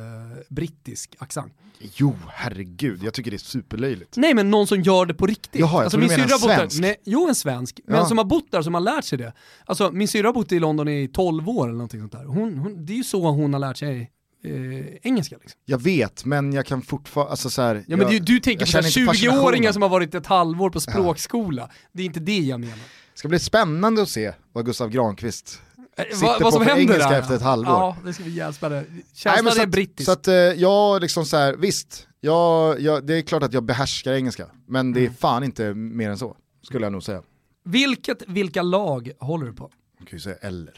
[0.50, 1.54] brittisk accent.
[1.80, 4.18] jo herregud, jag tycker det är superlöjligt.
[4.18, 5.62] Nej men någon som gör det på riktigt.
[5.62, 6.80] Jaha, jag alltså, trodde du bott där- svensk.
[6.82, 8.06] Nej, jo en svensk, men Ja.
[8.06, 9.34] som har bott där, som har lärt sig det.
[9.66, 12.26] Alltså min syrra har bott i London i 12 år eller någonting sånt där.
[12.26, 14.12] Hon, hon, det är ju så hon har lärt sig
[14.44, 15.60] eh, engelska liksom.
[15.66, 18.66] Jag vet, men jag kan fortfarande, alltså så här, Ja men jag, du, du tänker
[18.66, 19.74] på så här känner inte 20-åringar fascinationen.
[19.74, 21.70] som har varit ett halvår på språkskola.
[21.92, 22.76] Det är inte det jag menar.
[22.76, 25.62] Det ska bli spännande att se vad Gustav Granqvist
[25.98, 27.20] Eh, Sitter på vad som för händer engelska där.
[27.20, 27.74] efter ett halvår.
[27.74, 28.86] Ja, det ska bli jävligt spännande.
[28.92, 30.06] Nej, Känslan så är att, brittisk.
[30.06, 33.64] så att eh, jag liksom så här, visst, jag, jag, det är klart att jag
[33.64, 35.14] behärskar engelska, men det är Mm.
[35.14, 37.22] fan inte mer än så, skulle jag nog säga.
[37.64, 39.72] Vilket, vilka lag håller du på?
[40.00, 40.74] Man kan ju säga eller.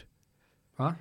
[0.78, 0.94] Va?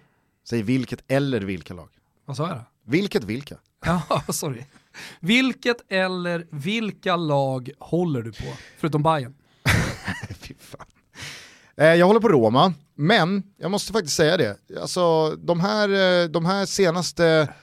[0.50, 1.90] Säg vilket eller vilka lag.
[2.26, 2.64] Vad sa jag då?
[2.86, 3.58] Vilket vilka?
[3.86, 4.66] Ja, sorry.
[5.20, 8.54] Vilket eller vilka lag håller du på?
[8.78, 9.34] Förutom Bayern.
[10.40, 10.86] Fy fan.
[11.78, 14.58] Eh, jag håller på Roma, men jag måste faktiskt säga det.
[14.82, 17.54] Alltså, de, här, eh, de här senaste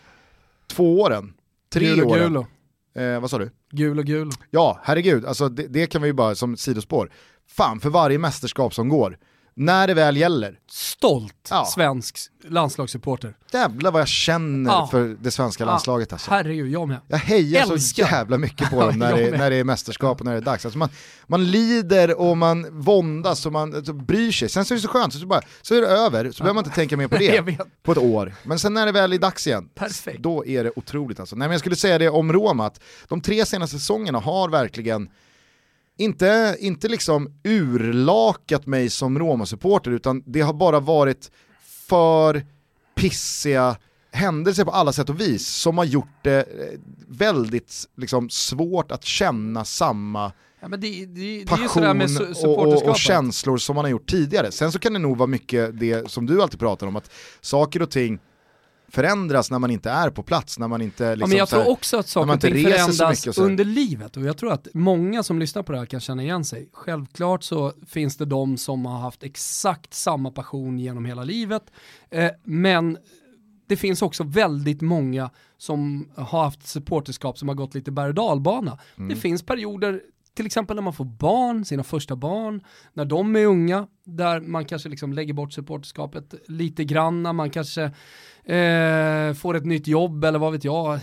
[0.67, 1.33] två åren,
[1.73, 2.23] tre Gul och åren.
[2.23, 2.47] Gulo.
[2.95, 3.51] Eh, vad sa du?
[3.71, 4.31] Gul och Gulo.
[4.51, 7.11] Ja, herregud, alltså det, det kan vi ju bara som sidospår.
[7.49, 9.19] Fan, för varje mästerskap som går,
[9.61, 11.65] när det väl gäller, Stolt Ja.
[11.75, 13.35] svensk landslagssupporter.
[13.53, 14.89] jävlar vad jag känner Ja.
[14.91, 16.31] för det svenska landslaget alltså.
[16.31, 16.97] Herregud, jag med.
[17.09, 18.03] Jag hejar så Älskar.
[18.05, 20.65] jävla mycket på dem när det, när det är mästerskap och när det är dags.
[20.65, 20.89] Alltså man,
[21.27, 24.49] man lider och man våndas och man alltså, bryr sig.
[24.49, 26.65] Sen så är det så skönt, så, bara, så är det över, så behöver man
[26.65, 28.35] inte tänka mer på det på ett år.
[28.43, 30.23] Men sen när det väl är dags igen, Perfekt.
[30.23, 31.37] då är det otroligt alltså.
[31.37, 35.09] Nej men jag skulle säga det om Roma, att de tre senaste säsongerna har verkligen
[36.01, 41.31] inte, inte liksom urlakat mig som Roma-supporter utan det har bara varit
[41.89, 42.47] för
[42.95, 43.77] pissiga
[44.13, 49.05] händelser på alla sätt och vis som har gjort det eh, väldigt liksom, svårt att
[49.05, 50.33] känna samma
[50.63, 52.01] Ja, det, det, det passion
[52.45, 54.53] och, och, och känslor som man har gjort tidigare.
[54.53, 57.11] Sen så kan det nog vara mycket det som du alltid pratar om, att
[57.41, 58.19] saker och ting
[58.91, 61.57] förändras när man inte är på plats, när man inte Ja, liksom men jag så
[61.57, 65.23] här- tror också att saker och ting förändras under livet och jag tror att många
[65.23, 66.69] som lyssnar på det här kan känna igen sig.
[66.73, 71.63] Självklart så finns det de som har haft exakt samma passion genom hela livet,
[72.11, 72.99] eh, men
[73.69, 78.15] det finns också väldigt många som har haft supporterskap som har gått lite berg och
[78.15, 78.79] dalbana.
[78.97, 79.09] Mm.
[79.09, 80.01] Det finns perioder,
[80.35, 84.65] till exempel när man får barn, sina första barn, när de är unga, där man
[84.65, 87.83] kanske liksom lägger bort supporterskapet lite grann, när man kanske
[88.45, 90.99] eh, får ett nytt jobb eller vad vet jag.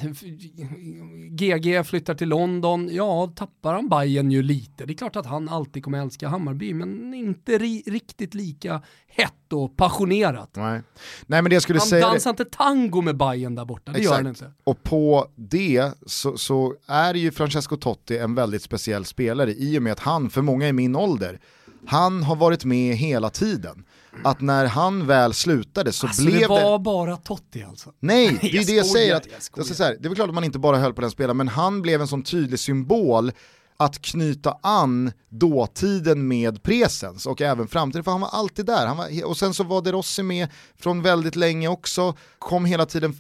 [1.30, 4.86] GG flyttar till London, ja tappar han Bayern ju lite.
[4.86, 9.54] Det är klart att han alltid kommer älska Hammarby, men inte ri- riktigt lika hett
[9.54, 10.50] och passionerat.
[10.56, 10.82] Nej.
[11.26, 12.08] Nej men det jag skulle Han säga...
[12.08, 14.52] dansar inte tango med Bayern där borta, det gör han inte.
[14.63, 19.84] Och på det så, så är ju Francesco Totti en väldigt speciell spelare i och
[19.84, 21.39] med att han, för många i min ålder,
[21.88, 23.86] han har varit med hela tiden.
[24.23, 26.47] Att när han väl slutade så Alltså blev det det...
[26.47, 27.93] var bara Totti alltså.
[28.00, 29.15] Nej, det är Jag det jag skojar, säger.
[29.15, 31.12] Att, jag så här, det är väl klart att man inte bara höll på den
[31.12, 33.32] spelaren, men han blev en sån tydlig symbol
[33.78, 38.88] att knyta an dåtiden med presens och även framtiden, för han var alltid där.
[38.88, 40.47] Han var, och sen så var De Rossi med
[40.80, 43.15] från väldigt länge också, kom hela tiden,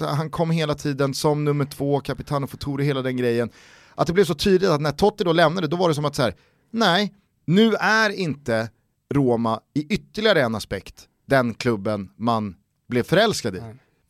[0.00, 3.50] han kom hela tiden som nummer två, Capitano Futuri, hela den grejen.
[3.94, 6.14] Att det blev så tydligt att när Totti då lämnade, då var det som att
[6.14, 6.34] så här,
[6.70, 7.12] nej,
[7.44, 8.70] nu är inte
[9.14, 12.54] Roma i ytterligare en aspekt den klubben man
[12.88, 13.62] blev förälskad i.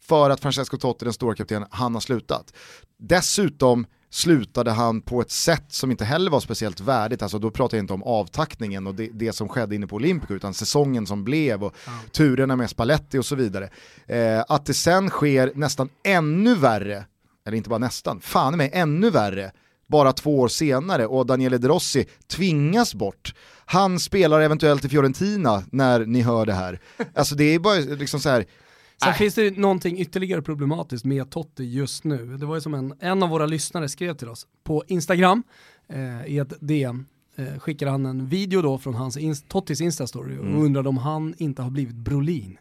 [0.02, 2.54] För att Francesco Totti, den stora kaptenen, han har slutat.
[2.98, 7.76] Dessutom slutade han på ett sätt som inte heller var speciellt värdigt, alltså då pratar
[7.76, 11.24] jag inte om avtackningen och det, det som skedde inne på Olympico, utan säsongen som
[11.24, 11.76] blev och
[12.12, 13.70] turerna med Spalletti och så vidare.
[14.06, 17.04] Eh, att det sen sker nästan ännu värre,
[17.46, 19.52] eller inte bara nästan, fan mig ännu värre,
[19.92, 23.34] bara två år senare och Daniele De Rossi tvingas bort.
[23.64, 26.80] Han spelar eventuellt i Fiorentina när ni hör det här.
[27.14, 29.18] Alltså det är bara liksom så här, Sen Nej.
[29.18, 32.36] finns det någonting ytterligare problematiskt med Totti just nu.
[32.36, 35.42] Det var ju som en, en av våra lyssnare skrev till oss på Instagram,
[35.88, 40.38] eh, i ett DM, eh, skickade han en video då från hans ins- Tottis Instastory
[40.38, 40.62] och Mm.
[40.62, 42.58] undrade om han inte har blivit Brolin.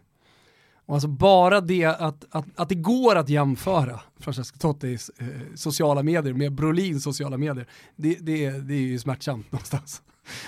[0.86, 6.04] Och alltså bara det att, att, att det går att jämföra Francesco Tottis eh, sociala
[6.04, 10.02] medier med Brolins sociala medier, det, det, är- det är ju smärtsamt någonstans.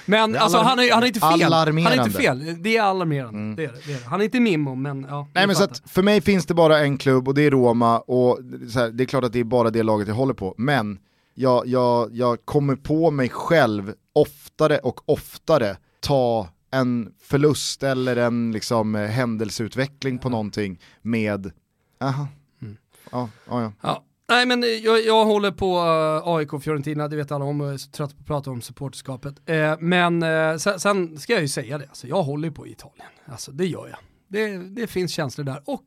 [0.06, 1.54] Men alltså han är, han är inte fel.
[1.54, 2.64] Han är inte fel.
[2.64, 3.40] Det är alarmerande.
[3.40, 3.56] Mm.
[3.56, 4.04] Det är det, är.
[4.10, 5.28] Han är inte Mimmo, men ja.
[5.34, 8.00] Nej men så att för mig finns det bara en klubb och det är Roma
[8.00, 8.40] och
[8.76, 10.56] här, det är klart att det är bara det laget jag håller på.
[10.58, 10.98] Men
[11.36, 18.52] jag, jag, jag kommer på mig själv oftare och oftare ta en förlust eller en
[18.52, 21.52] liksom, eh, händelseutveckling på någonting med,
[22.00, 22.28] aha,
[22.62, 22.78] Mm.
[23.12, 23.72] ja, ja, ja.
[23.82, 24.04] Ja.
[24.30, 27.60] Nej men eh, jag, jag håller på uh, AIK och Fiorentina, det vet alla om
[27.60, 29.50] jag är så trött på att prata om supporterskapet.
[29.50, 33.08] Eh, men eh, sen, sen ska jag ju säga det, alltså, jag håller på Italien.
[33.26, 34.00] Alltså det gör jag.
[34.28, 35.84] Det, det finns känslor där och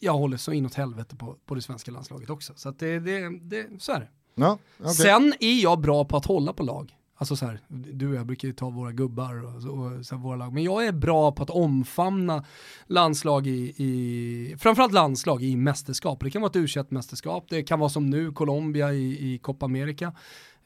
[0.00, 2.52] jag håller så inåt helvete på, på det svenska landslaget också.
[2.56, 4.08] Så att det, det, det, så är det.
[4.34, 4.94] ja okej.
[4.94, 6.94] Sen är jag bra på att hålla på lag.
[7.20, 10.14] Alltså så här, du och jag brukar ju ta våra gubbar och, så, och så
[10.14, 10.52] här, våra lag.
[10.52, 12.44] Men jag är bra på att omfamna
[12.86, 16.20] landslag i, i framförallt landslag i mästerskap.
[16.20, 19.66] Det kan vara ett u mästerskap det kan vara som nu Colombia i, i Copa
[19.66, 20.12] America.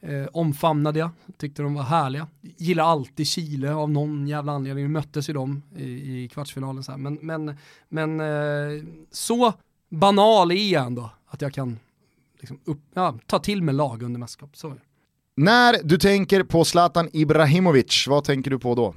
[0.01, 2.27] Eh, omfamnade jag, tyckte de var härliga.
[2.41, 6.83] Gillar alltid Chile av någon jävla anledning, Vi möttes ju dem i, i kvartsfinalen.
[6.83, 6.99] Så här.
[6.99, 7.57] Men, men,
[7.89, 9.53] men eh, så
[9.89, 11.79] banal är jag ändå att jag kan
[12.39, 14.57] liksom upp, ja, ta till mig lag under mästerskap.
[14.57, 14.81] Så är det.
[15.35, 18.95] När du tänker på Zlatan Ibrahimovic, vad tänker du på då?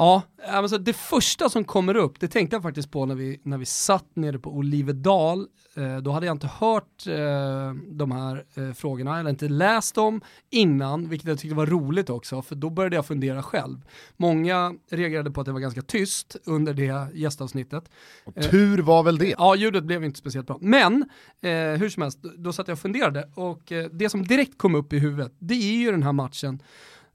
[0.00, 3.58] Ja, alltså det första som kommer upp, det tänkte jag faktiskt på när vi, när
[3.58, 5.46] vi satt nere på Olivedal.
[5.76, 10.20] Eh, då hade jag inte hört eh, de här eh, frågorna, eller inte läst dem
[10.50, 13.76] innan, vilket jag tyckte var roligt också, för då började jag fundera själv.
[14.16, 17.90] Många reagerade på att det var ganska tyst under det gästavsnittet.
[18.24, 19.34] Och tur var väl det?
[19.38, 20.58] Ja, ljudet blev inte speciellt bra.
[20.60, 21.02] Men
[21.40, 24.58] eh, hur som helst, då- då satt jag och funderade och eh, det som direkt
[24.58, 26.62] kom upp i huvudet, det är ju den här matchen.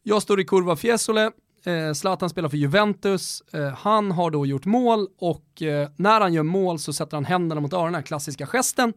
[0.04, 1.32] Jag står i kurva Fiesole,
[1.65, 6.34] eh, Zlatan spelar för Juventus, eh, han har då gjort mål och eh, när han
[6.34, 8.93] gör mål så sätter han händerna mot öronen, klassiska gesten.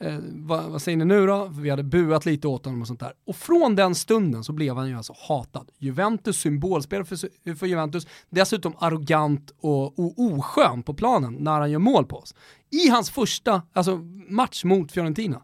[0.00, 1.50] Eh, vad, vad säger ni nu då?
[1.52, 3.12] Vi hade buat lite åt honom och sånt där.
[3.26, 5.70] Och från den stunden så blev han ju alltså hatad.
[5.78, 11.78] Juventus symbolspelare för, för Juventus, dessutom arrogant och, och oskön på planen när han gör
[11.78, 12.34] mål på oss.
[12.70, 13.96] I hans första alltså,
[14.28, 15.42] match mot Fiorentina.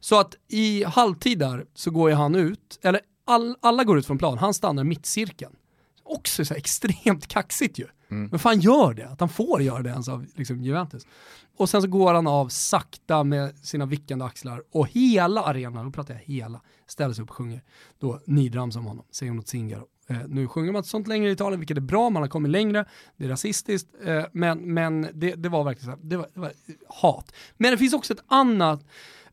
[0.00, 4.06] Så att i halvtid där så går ju han ut, eller all, alla går ut
[4.06, 5.52] från plan, han stannar i mittcirkeln.
[6.08, 7.86] Också så extremt kaxigt ju.
[8.08, 9.08] Men fan gör det?
[9.08, 11.06] Att han får göra det ens av liksom, Juventus.
[11.56, 15.90] Och sen så går han av sakta med sina vickande axlar och hela arenan, då
[15.90, 17.62] pratar jag hela, ställer sig upp och sjunger.
[17.98, 19.86] Då nidramsar om honom, säger något Zingaro.
[20.08, 22.50] Eh, nu sjunger man inte sånt längre i Italien, vilket är bra, man har kommit
[22.50, 22.84] längre,
[23.16, 26.40] det är rasistiskt, eh, men, men det, det var verkligen så här, det var, det
[26.40, 26.52] var
[26.88, 27.32] hat.
[27.56, 28.84] Men det finns också ett annat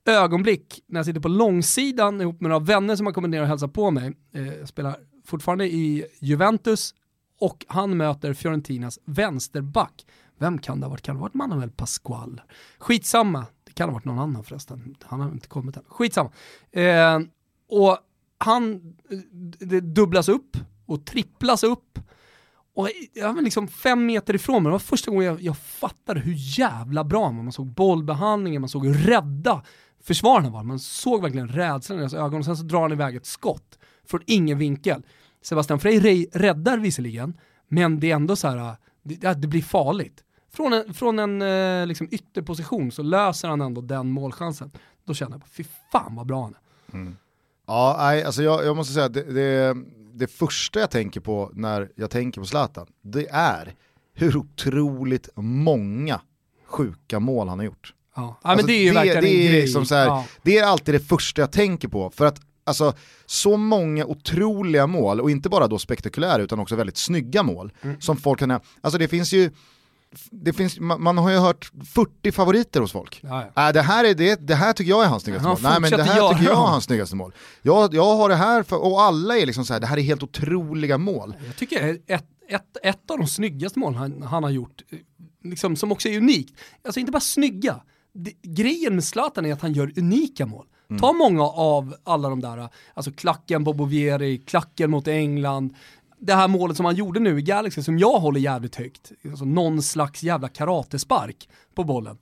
[0.06, 3.48] ögonblick när jag sitter på långsidan ihop med några vänner som har kommit ner och
[3.48, 4.14] hälsat på mig.
[4.34, 6.94] Eh, jag spelar fortfarande i Juventus
[7.40, 10.06] och han möter Fiorentinas vänsterback.
[10.38, 11.02] Vem kan det ha varit?
[11.02, 12.42] Kan det ha varit Manuel Pascual?
[12.78, 14.96] Skitsamma, det kan ha varit någon annan förresten.
[15.04, 15.84] Han har inte kommit än.
[15.88, 16.32] Skitsamma.
[16.72, 17.20] Eh,
[17.70, 17.98] och
[18.38, 18.74] han,
[19.10, 19.18] eh,
[19.60, 22.00] det dubblas upp och tripplas upp.
[22.76, 26.20] Och jag var liksom fem meter ifrån mig, det var första gången jag, jag fattade
[26.20, 29.64] hur jävla bra man, man såg bollbehandlingen, man såg hur rädda
[30.04, 30.64] försvararna var.
[30.64, 33.80] Man såg verkligen rädslan i deras ögon och sen så drar han iväg ett skott
[34.08, 35.04] från ingen vinkel.
[35.42, 37.38] Sebastian Frey re- räddar visserligen,
[37.68, 40.24] men det är ändå så här, det, det blir farligt.
[40.54, 44.72] Från en, från en eh, liksom ytterposition så löser han ändå den målchansen.
[45.06, 47.14] Då känner jag bara, fy fan vad bra han är.
[47.68, 49.76] Ja, nej, alltså jag, jag måste säga att det, det,
[50.14, 53.76] det första jag tänker på när jag tänker på Zlatan, det är
[54.14, 56.22] hur otroligt många
[56.66, 57.94] sjuka mål han har gjort.
[58.16, 59.62] Ja, ja Alltså, men det är ju verkligen det en är grej.
[59.62, 60.26] liksom här, ja.
[60.44, 62.94] Det är alltid det första jag tänker på, för att alltså,
[63.26, 68.02] så många otroliga mål, och inte bara då spektakulära utan också väldigt snygga mål, Mm.
[68.02, 69.52] som folk kan, alltså det finns ju,
[70.32, 73.20] det finns, man, man har ju hört 40 favoriter hos folk.
[73.24, 73.68] Ja, ja.
[73.68, 75.58] Äh, det, här är det, det här tycker jag är hans snyggaste mål.
[75.62, 77.34] Nej men det här göra tycker jag är hans snyggaste mål.
[77.62, 80.02] Jag, jag har det här, för, och alla är liksom så här, det här är
[80.02, 81.36] helt otroliga mål.
[81.46, 84.82] Jag tycker ett, ett, ett av de snyggaste målen han, han har gjort,
[85.44, 87.82] liksom, som också är unikt, alltså inte bara snygga,
[88.14, 90.66] det, grejen med Zlatan är att han gör unika mål.
[91.02, 95.76] Ta många av alla de där, alltså klacken på Bovieri, klacken mot England,
[96.20, 99.46] det här målet som han gjorde nu i Galaxy som jag håller jävligt högt, alltså
[99.46, 102.18] någon slags jävla karatespark på bollen.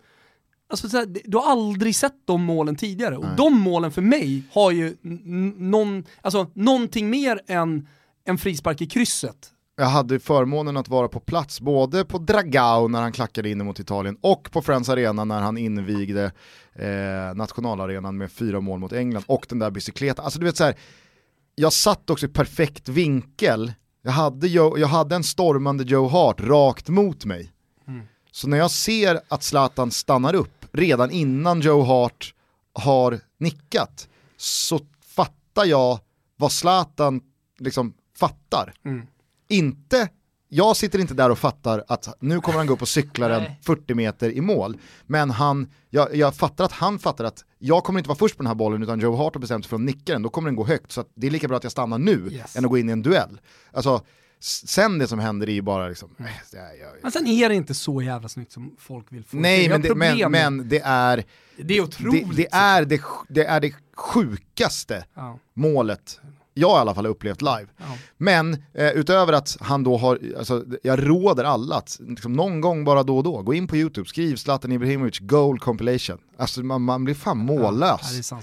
[0.70, 3.18] Alltså, så här, du har aldrig sett de målen tidigare.
[3.18, 4.96] Och de målen för mig har ju
[5.58, 7.88] någon, alltså, någonting mer än
[8.26, 13.02] en frispark i krysset jag hade förmånen att vara på plats både på Dragao när
[13.02, 16.32] han klackade in mot Italien och på Friends Arena när han invigde
[16.74, 20.26] eh, nationalarenan med fyra mål mot England och den där bicykleten.
[20.26, 20.76] Alltså du vet så här,
[21.56, 26.42] jag satt också i perfekt vinkel, jag hade, Joe, jag hade en stormande Joe Hart
[26.42, 27.52] rakt mot mig.
[27.88, 28.06] Mm.
[28.32, 32.34] Så när jag ser att Zlatan stannar upp redan innan Joe Hart
[32.74, 34.08] har nickat
[34.38, 34.80] så
[35.16, 36.00] fattar jag
[36.36, 37.22] vad Zlatan
[37.60, 38.74] liksom fattar.
[38.86, 39.08] Mm.
[39.54, 40.10] Inte,
[40.50, 43.44] jag sitter inte där och fattar att nu kommer han gå upp och cykla den
[43.66, 44.78] 40 meter i mål.
[45.06, 48.44] Men han, jag, jag, fattar att han fattar att jag kommer inte vara först på
[48.44, 50.48] den här bollen utan Joe Hart har bestämt sig för att nicka den, då kommer
[50.50, 50.92] den gå högt.
[50.92, 52.56] Så det är lika bra att jag stannar nu yes.
[52.56, 53.40] än att gå in i en duell.
[53.72, 54.02] Alltså,
[54.44, 56.16] sen det som händer är ju bara liksom...
[56.20, 59.38] Äh, jag, jag, men sen är det inte så jävla snyggt som folk vill få
[59.38, 61.24] Nej, men det, men, men det är...
[61.58, 62.30] Det är otroligt.
[62.30, 65.40] Det, det är, det, det, är det sjukaste ja.
[65.54, 66.20] målet
[66.54, 67.68] jag i alla fall har upplevt live.
[67.78, 67.86] Ja.
[68.18, 72.84] Men eh, utöver att han då har, alltså, jag råder alla att liksom, någon gång
[72.84, 76.18] bara då och då, gå in på YouTube, skriv Zlatan Ibrahimovic goal compilation.
[76.38, 78.32] Alltså man, man blir fan mållös.
[78.32, 78.42] Ja,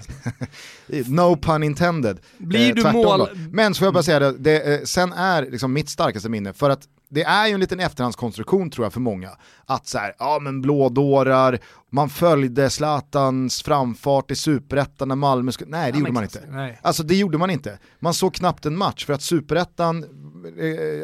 [1.07, 2.19] no pun intended.
[2.37, 3.19] Blir eh, du mål...
[3.19, 3.29] Då.
[3.51, 6.53] Men så får jag bara säga det, det eh, sen är liksom mitt starkaste minne,
[6.53, 9.29] för att det är ju en liten efterhandskonstruktion tror jag för många.
[9.65, 15.71] Att så här, ja men blådårar, man följde Zlatans framfart i superettan när Malmö skulle...
[15.71, 16.41] Nej det ja, gjorde man inte.
[16.49, 16.79] Nej.
[16.81, 17.79] Alltså det gjorde man inte.
[17.99, 20.05] Man såg knappt en match för att superettan,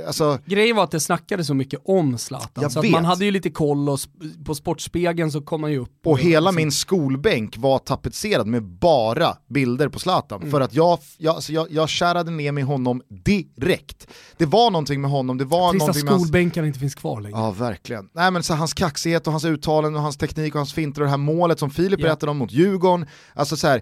[0.08, 0.40] alltså...
[0.46, 3.50] Grejen var att det snackade så mycket om Zlatan, jag så man hade ju lite
[3.50, 4.00] koll och
[4.46, 5.92] på Sportspegeln så kom man ju upp.
[6.06, 10.40] Och, och hela och min skolbänk var tapetserad med bara bilder på Zlatan.
[10.40, 10.52] Mm.
[10.52, 14.08] För att jag, jag, alltså jag, jag kärade ner med honom direkt.
[14.38, 16.68] Det var någonting med honom, det var Trista någonting med skolbänken hans...
[16.68, 17.38] inte finns kvar längre.
[17.38, 18.10] Ja verkligen.
[18.14, 21.06] Nej men så hans kaxighet och hans uttalanden och hans teknik och hans finter och
[21.06, 22.10] det här målet som Filip yeah.
[22.10, 23.06] berättade om mot Djurgården.
[23.34, 23.82] Alltså så här,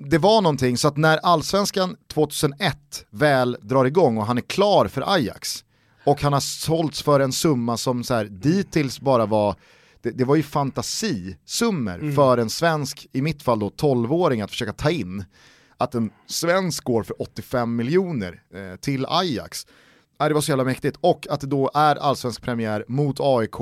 [0.00, 2.76] det var någonting så att när allsvenskan 2001
[3.10, 5.64] väl drar igång och han är klar för Ajax
[6.04, 9.54] och han har sålts för en summa som så här, dittills bara var
[10.02, 12.14] det, det var ju fantasisummor mm.
[12.14, 15.24] för en svensk, i mitt fall då 12-åring att försöka ta in.
[15.76, 19.66] Att en svensk går för 85 miljoner eh, till Ajax.
[20.20, 20.98] Eh, det var så jävla mäktigt.
[21.00, 23.60] Och att det då är allsvensk premiär mot AIK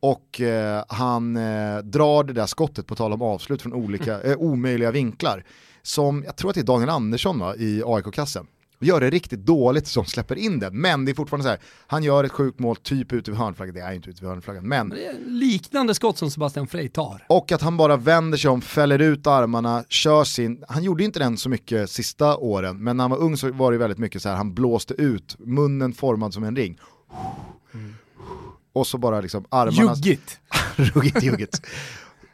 [0.00, 4.36] och eh, han eh, drar det där skottet på tal om avslut från olika eh,
[4.36, 5.44] omöjliga vinklar.
[5.88, 8.46] Som, jag tror att det är Daniel Andersson va, i AIK-kassen.
[8.80, 12.02] Gör det riktigt dåligt som släpper in den, men det är fortfarande så här, han
[12.02, 14.94] gör ett sjukt mål typ ute vid hörnflaggan, det är inte ute vid hörnflaggan, men...
[15.26, 17.26] Liknande skott som Sebastian Frey tar.
[17.28, 21.18] Och att han bara vänder sig om, fäller ut armarna, kör sin, han gjorde inte
[21.18, 24.22] den så mycket sista åren, men när han var ung så var det väldigt mycket
[24.22, 26.78] så här, han blåste ut, munnen formad som en ring.
[27.74, 27.94] Mm
[28.78, 29.94] och så bara liksom armarna...
[29.94, 30.40] Juggigt!
[30.76, 31.62] ruggigt, juggigt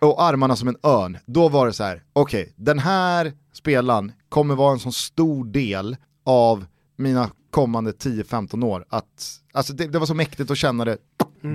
[0.07, 1.19] och armarna som en örn.
[1.27, 5.45] Då var det så här, okej, okay, den här spelaren kommer vara en sån stor
[5.45, 8.85] del av mina kommande 10-15 år.
[8.89, 10.99] Att, alltså det, det, var så mäktigt att känna det
[11.43, 11.55] mm.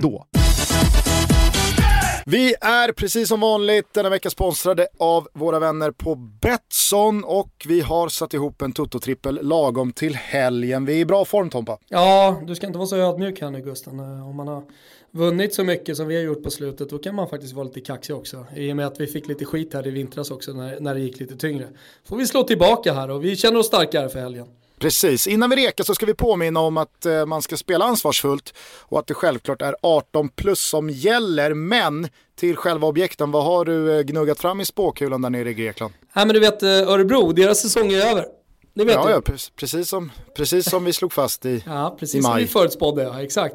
[2.30, 7.80] Vi är precis som vanligt denna vecka sponsrade av våra vänner på Betsson och vi
[7.80, 10.84] har satt ihop en Toto-trippel lagom till helgen.
[10.84, 11.78] Vi är i bra form Tompa.
[11.88, 14.00] Ja, du ska inte vara så ödmjuk här nu Gusten.
[14.00, 14.62] Eh, om man har
[15.10, 17.80] vunnit så mycket som vi har gjort på slutet då kan man faktiskt vara lite
[17.80, 18.46] kaxig också.
[18.56, 21.00] I och med att vi fick lite skit här i vintras också när, när det
[21.00, 21.68] gick lite tyngre.
[22.04, 24.46] Får vi slå tillbaka här och vi känner oss starkare för helgen.
[24.80, 28.54] Precis, innan vi rekar så ska vi påminna om att eh, man ska spela ansvarsfullt
[28.80, 31.54] och att det självklart är 18 plus som gäller.
[31.54, 35.54] Men till själva objekten, vad har du eh, gnuggat fram i spåkulan där nere i
[35.54, 35.92] Grekland?
[36.12, 38.26] Ja men du vet eh, Örebro, deras säsong är över.
[38.74, 39.10] Det vet ja, du.
[39.10, 39.20] ja
[39.56, 42.30] precis, som, precis som vi slog fast i Ja, precis i maj.
[42.30, 43.54] som vi förutspådde, ja, exakt.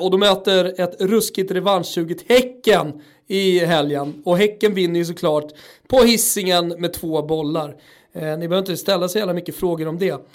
[0.00, 4.22] Och de möter ett ruskigt revanschsuget Häcken i helgen.
[4.24, 5.52] Och Häcken vinner ju såklart
[5.88, 7.76] på hissingen med två bollar.
[8.14, 10.26] Eh, ni behöver inte ställa så jävla mycket frågor om det.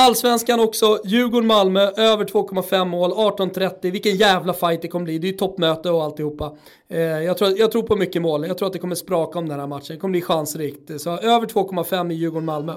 [0.00, 3.90] Allsvenskan också, Djurgården-Malmö, över 2,5 mål, 18-30.
[3.90, 5.18] Vilken jävla fight det kommer bli.
[5.18, 6.56] Det är ju toppmöte och alltihopa.
[6.88, 8.46] Eh, jag, tror, jag tror på mycket mål.
[8.46, 9.86] Jag tror att det kommer spraka om den här matchen.
[9.88, 11.00] Det kommer bli chansrikt.
[11.00, 12.74] Så över 2,5 i Djurgården-Malmö.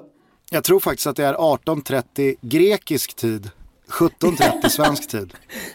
[0.51, 3.49] Jag tror faktiskt att det är 18.30 grekisk tid.
[3.89, 5.34] 17.30 svensk tid.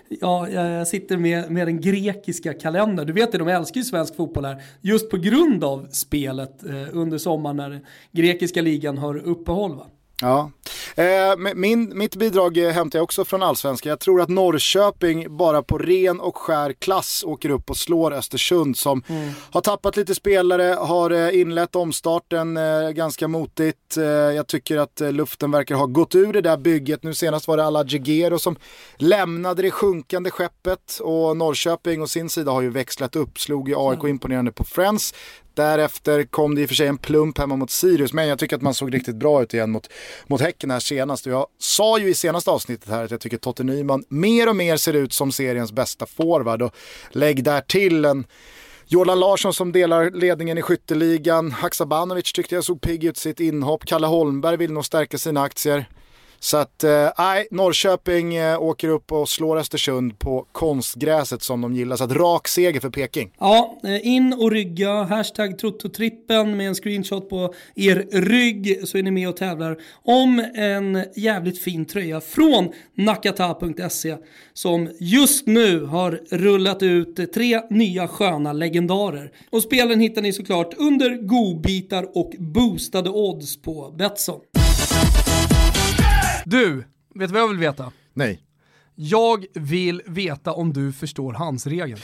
[0.08, 3.06] Ja, jag sitter med, med den grekiska kalendern.
[3.06, 4.62] Du vet det, de älskar ju svensk fotboll här.
[4.80, 7.80] Just på grund av spelet eh, under sommaren när
[8.12, 9.76] grekiska ligan har uppehåll.
[9.76, 9.86] Va?
[10.20, 10.50] Ja,
[10.94, 13.90] eh, min, mitt bidrag hämtar jag också från allsvenskan.
[13.90, 18.76] Jag tror att Norrköping bara på ren och skär klass åker upp och slår Östersund
[18.76, 19.32] som mm.
[19.50, 23.76] har tappat lite spelare, har eh, inlett omstarten eh, ganska motigt.
[24.34, 27.02] Jag tycker att luften verkar ha gått ur det där bygget.
[27.02, 28.56] Nu senast var det alla Jigero som
[28.96, 33.74] lämnade det sjunkande skeppet och Norrköping och sin sida har ju växlat upp, slog ju
[33.78, 34.10] AIK mm.
[34.10, 35.14] imponerande på Friends
[35.56, 38.56] Därefter kom det i och för sig en plump hemma mot Sirius, men jag tycker
[38.56, 39.88] att man såg riktigt bra ut igen mot,
[40.26, 41.26] mot Häcken här senast.
[41.26, 44.76] Jag sa ju i senaste avsnittet här att jag tycker Totte Nyman mer och mer
[44.76, 46.74] ser ut som seriens bästa forward och
[47.10, 48.26] lägg där till en
[48.86, 51.52] Jordan Larsson som delar ledningen i skytteligan.
[51.52, 53.84] Haksabanovic tyckte jag såg pigg ut sitt inhopp.
[53.84, 55.86] Kalle Holmberg vill nog stärka sina aktier.
[56.38, 56.84] Så att,
[57.18, 61.96] nej, eh, Norrköping eh, åker upp och slår Östersund på konstgräset som de gillar.
[61.96, 63.30] Så att rak seger för Peking.
[63.38, 69.02] Ja, eh, in och rygga, hashtag trottotrippen med en screenshot på er rygg så är
[69.02, 74.16] ni med och tävlar om en jävligt fin tröja från nakata.se
[74.54, 79.32] som just nu har rullat ut tre nya sköna legendarer.
[79.50, 84.40] Och spelen hittar ni såklart under godbitar och boostade odds på Betsson.
[86.48, 86.84] Du,
[87.14, 87.92] vet du vad jag vill veta?
[88.14, 88.42] Nej.
[88.94, 92.00] Jag vill veta om du förstår hans regeln.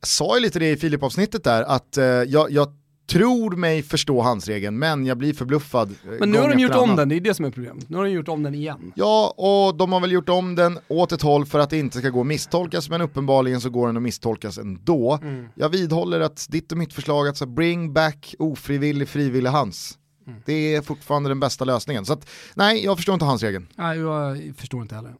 [0.00, 2.68] Jag sa ju lite det i Filip-avsnittet där, att eh, jag, jag
[3.06, 5.90] tror mig förstå hans regeln men jag blir förbluffad.
[5.90, 6.90] Eh, men nu har de gjort annan.
[6.90, 7.88] om den, det är det som är problemet.
[7.88, 8.92] Nu har de gjort om den igen.
[8.94, 11.98] Ja, och de har väl gjort om den åt ett håll för att det inte
[11.98, 15.18] ska gå att misstolkas, men uppenbarligen så går den att misstolkas ändå.
[15.22, 15.48] Mm.
[15.54, 19.98] Jag vidhåller att ditt och mitt förslag, att bring back ofrivillig frivillig hans.
[20.26, 20.42] Mm.
[20.46, 22.06] Det är fortfarande den bästa lösningen.
[22.06, 23.66] Så att, nej, jag förstår inte hans regeln.
[23.74, 25.14] Nej, jag förstår inte heller.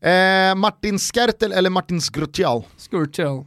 [0.00, 2.62] Eh, Martin Skertel eller Martin Skrutjal?
[2.76, 3.46] Skrutjal.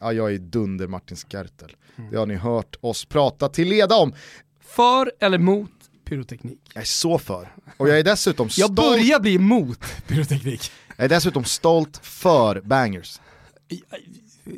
[0.00, 1.76] Ja, jag är dunder Martin Skertel.
[1.96, 2.10] Mm.
[2.10, 4.14] Det har ni hört oss prata till leda om.
[4.60, 5.70] För eller mot
[6.04, 6.60] pyroteknik?
[6.74, 7.54] Jag är så för.
[7.76, 8.68] Och jag är dessutom stolt.
[8.68, 10.70] Jag börjar bli emot pyroteknik.
[10.96, 13.20] Jag är dessutom stolt för bangers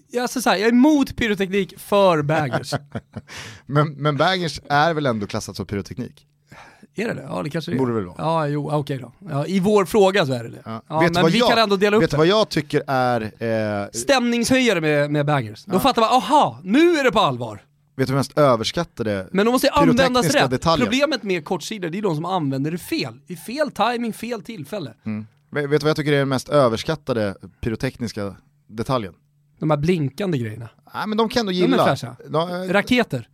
[0.08, 2.74] jag, så här, jag är emot pyroteknik för bangers.
[3.66, 6.26] men, men bangers är väl ändå klassat som pyroteknik?
[6.94, 7.26] Är det det?
[7.28, 7.78] Ja det kanske det är.
[7.78, 8.16] Borde väl vara.
[8.18, 9.12] Ja, jo, okej okay då.
[9.30, 10.62] Ja, I vår fråga så är det det.
[10.64, 10.82] Ja.
[10.88, 13.20] Ja, vet men vi jag, kan ändå dela upp vet du vad jag tycker är...
[13.82, 13.88] Eh...
[13.92, 15.64] Stämningshöjare med, med bangers.
[15.66, 15.72] Ja.
[15.72, 17.62] Då fattar man, aha, nu är det på allvar.
[17.96, 20.50] Vet du mest överskattade Men de måste användas rätt.
[20.50, 20.86] Detaljer.
[20.86, 23.20] Problemet med kortsidor, det är de som använder det fel.
[23.26, 24.94] I fel timing, fel tillfälle.
[25.06, 25.26] Mm.
[25.50, 28.34] Vet du vad jag tycker är den mest överskattade pyrotekniska
[28.66, 29.14] detaljen?
[29.58, 30.68] De här blinkande grejerna.
[30.94, 31.76] Nej men de kan du gilla.
[31.76, 32.16] De är fräscha.
[32.28, 33.28] De, äh, Raketer.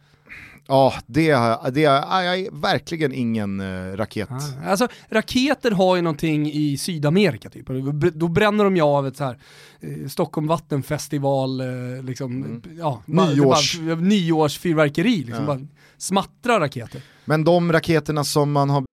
[0.67, 1.33] Ja, det,
[1.73, 4.31] det är, jag är verkligen ingen uh, raket.
[4.31, 7.67] Ah, alltså, raketer har ju någonting i Sydamerika typ.
[8.15, 9.39] Då bränner de ju av ett så här
[9.81, 11.67] eh, Stockholm vattenfestival, eh,
[12.05, 12.63] liksom, mm.
[12.79, 13.79] ja, Nyårs.
[13.79, 15.55] bara, nyårsfyrverkeri, liksom, ja.
[15.55, 15.61] bara
[15.99, 17.03] smattrar raketer.
[17.25, 18.85] Men de raketerna som man har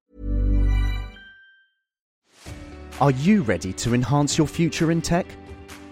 [2.97, 5.25] Are you ready to enhance your future in tech?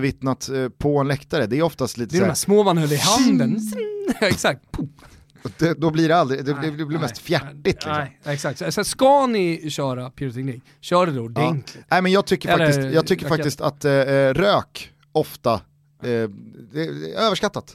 [0.00, 2.78] Vittnat eh, på en läktare, det är oftast lite Det är de här små man
[2.78, 3.60] höll i handen.
[4.20, 4.62] exakt.
[5.58, 7.64] Det, då blir det aldrig, det, nej, det blir mest fjärtigt.
[7.64, 7.92] Liksom.
[7.92, 8.74] Nej, exakt.
[8.74, 11.76] Så, ska ni köra pyroteknik, kör det då ordentligt.
[11.76, 11.84] Ja.
[11.90, 15.60] Nej men jag tycker Eller, faktiskt, jag tycker faktiskt att äh, rök ofta, äh,
[16.72, 17.74] det är överskattat.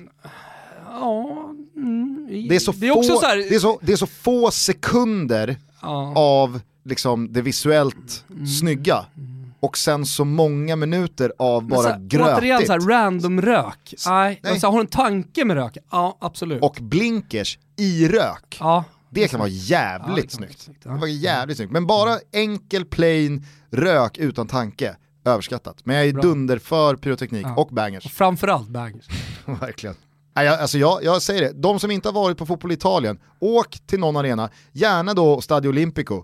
[0.86, 3.38] Ja, mm, det, är så det, är få, så här...
[3.38, 6.14] det, är så, det är så få sekunder ja.
[6.16, 8.48] av liksom, det visuellt mm.
[8.48, 9.06] snygga.
[9.18, 12.38] Mm och sen så många minuter av bara så, grötigt.
[12.38, 13.94] Återigen så random rök.
[14.08, 14.40] Nej.
[14.44, 14.60] Nej.
[14.60, 15.78] Så, har du en tanke med rök?
[15.92, 16.64] Ja, absolut.
[16.64, 18.58] Och blinkers i rök.
[18.60, 18.84] Ja.
[19.10, 20.60] Det kan vara jävligt ja, snyggt.
[20.60, 20.92] snyggt ja.
[20.92, 21.72] Det var jävligt snyggt.
[21.72, 24.96] Men bara enkel, plain rök utan tanke,
[25.26, 25.86] överskattat.
[25.86, 26.22] Men jag är Bra.
[26.22, 27.56] dunder för pyroteknik ja.
[27.56, 28.06] och bangers.
[28.06, 29.08] Och framförallt bangers.
[29.46, 29.96] Verkligen.
[30.34, 33.80] Alltså jag, jag säger det, de som inte har varit på fotboll i Italien, åk
[33.88, 36.24] till någon arena, gärna då Stadio Olimpico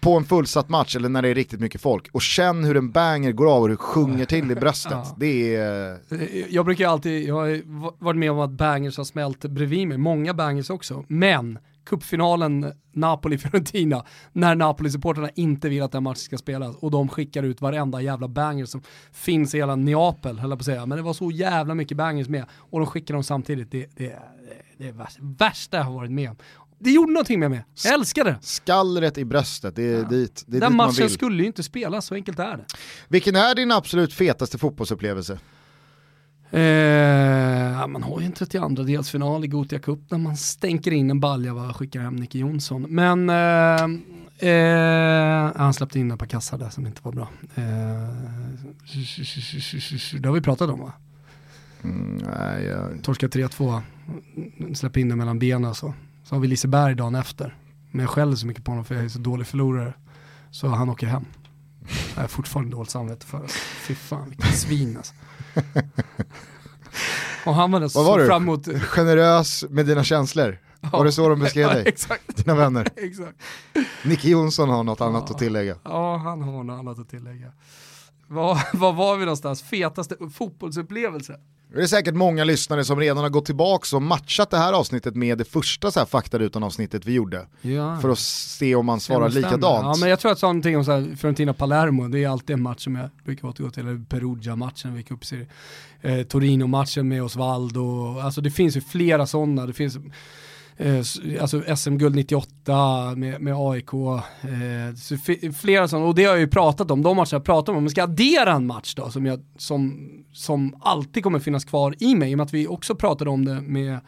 [0.00, 2.90] på en fullsatt match eller när det är riktigt mycket folk och känn hur en
[2.90, 4.92] banger går av och hur det sjunger till i bröstet.
[4.92, 5.16] Ja.
[5.18, 5.92] Det är...
[6.10, 7.62] Eh, jag brukar alltid, jag har
[8.04, 14.04] varit med om att bangers har smält bredvid mig, många bangers också, men cupfinalen Napoli-Fiorentina
[14.32, 18.28] när Napoli-supporterna inte vill att den matchen ska spelas och de skickar ut varenda jävla
[18.28, 18.82] banger som
[19.12, 20.86] finns i hela Neapel, höll jag på att säga.
[20.86, 23.70] Men det var så jävla mycket bangers med och de skickar dem samtidigt.
[23.70, 24.18] Det, det,
[24.78, 26.36] det är det värsta jag har varit med om.
[26.82, 27.64] Det gjorde någonting med mig.
[27.84, 28.38] Jag älskar det.
[28.40, 30.08] Skallret i bröstet, det är ja.
[30.08, 32.64] dit, det är Den dit matchen skulle ju inte spelas, så enkelt är det.
[33.08, 35.38] Vilken är din absolut fetaste fotbollsupplevelse?
[36.50, 41.20] Eh, man har ju en 32 delsfinal i Gotia Cup när man stänker in en
[41.20, 42.82] balja och skickar hem Nicke Jonsson.
[42.82, 43.84] Men eh,
[44.50, 47.28] eh, han släppte in ett par kassar där som inte var bra.
[47.54, 47.62] Eh,
[50.20, 50.92] det har vi pratat om va?
[51.82, 53.02] Mm, nej, jag...
[53.02, 53.80] Torska 3-2,
[54.74, 55.94] släpp in den mellan benen så.
[56.30, 57.56] Så har vi Liseberg dagen efter.
[57.90, 59.94] Men jag skäller så mycket på honom för jag är så dålig förlorare.
[60.50, 61.24] Så han åker hem.
[62.14, 63.48] Jag har fortfarande dåligt samvete för det.
[63.86, 65.14] Fy fan vilket svin alltså.
[67.46, 68.68] Och han var så var fram emot...
[68.82, 70.58] Generös med dina känslor.
[70.80, 70.88] Ja.
[70.92, 71.82] Var det så de beskrev dig?
[71.86, 72.36] exakt.
[72.36, 72.88] Dina vänner?
[72.96, 73.42] exakt.
[74.04, 75.34] Nicke Jonsson har något annat ja.
[75.34, 75.76] att tillägga.
[75.84, 77.52] Ja, han har något annat att tillägga.
[78.26, 79.62] Var var vi någonstans?
[79.62, 81.40] Fetaste fotbollsupplevelse?
[81.74, 85.16] Det är säkert många lyssnare som redan har gått tillbaka och matchat det här avsnittet
[85.16, 87.46] med det första så här faktarutan avsnittet vi gjorde.
[87.60, 87.98] Ja.
[88.00, 89.64] För att se om man svarar likadant.
[89.64, 92.62] Ja men jag tror att någonting om så här, Fiorentina Palermo, det är alltid en
[92.62, 95.46] match som jag brukar återgå till, eller Perugia-matchen, vi cupserie.
[96.00, 99.96] Eh, Torino-matchen med Osvaldo, alltså det finns ju flera sådana, det finns
[100.80, 106.48] eh, alltså SM-guld 98 med, med AIK, eh, flera sådana, och det har jag ju
[106.48, 109.26] pratat om, de matcherna jag pratat om, om man ska addera en match då som,
[109.26, 112.94] jag, som, som alltid kommer finnas kvar i mig, i och med att vi också
[112.94, 113.98] pratade om det med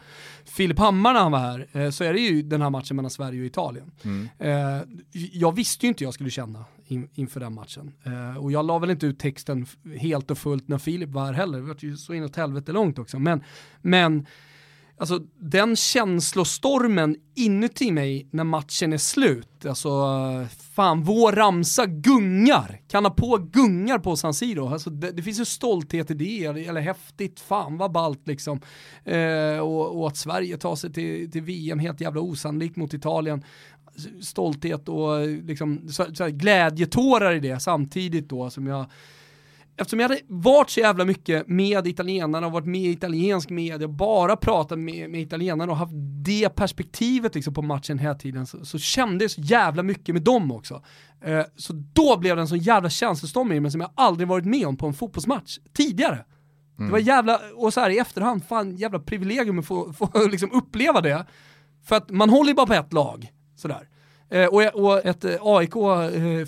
[0.45, 3.11] Filip Hammar när han var här, eh, så är det ju den här matchen mellan
[3.11, 3.91] Sverige och Italien.
[4.03, 4.29] Mm.
[4.39, 7.93] Eh, jag visste ju inte jag skulle känna in, inför den matchen.
[8.03, 9.65] Eh, och jag la väl inte ut texten
[9.97, 12.99] helt och fullt när Filip var här heller, det var ju så inåt helvete långt
[12.99, 13.19] också.
[13.19, 13.43] Men,
[13.81, 14.25] men
[15.03, 19.89] alltså den känslostormen inuti mig när matchen är slut, alltså
[20.73, 25.39] fan vår ramsa gungar, kan ha på gungar på San Siro, alltså det, det finns
[25.39, 28.61] ju stolthet i det, eller, häftigt, fan vad ballt liksom.
[29.03, 33.43] Eh, och, och, att Sverige tar sig till, till VM helt jävla osannolikt mot Italien.
[33.85, 38.85] Alltså, stolthet och liksom, så, så glädjetårar i det samtidigt då som jag
[39.77, 43.87] eftersom jag hade varit så jävla mycket med italienarna och varit med i italiensk media,
[43.87, 45.93] bara pratat med, med italienarna och haft
[46.25, 50.21] det perspektivet liksom på matchen hela tiden, så, så kände jag så jävla mycket med
[50.21, 50.83] dem också.
[51.21, 54.45] Eh, så då blev det en sån jävla känslostorm i mig som jag aldrig varit
[54.45, 56.25] med om på en fotbollsmatch tidigare.
[56.77, 56.87] Mm.
[56.87, 60.51] Det var jävla, och så här i efterhand, fan jävla privilegium att få, få liksom
[60.51, 61.25] uppleva det.
[61.85, 63.87] För att man håller ju bara på ett lag, sådär.
[64.29, 66.45] Eh, och, och ett eh, AIK eh,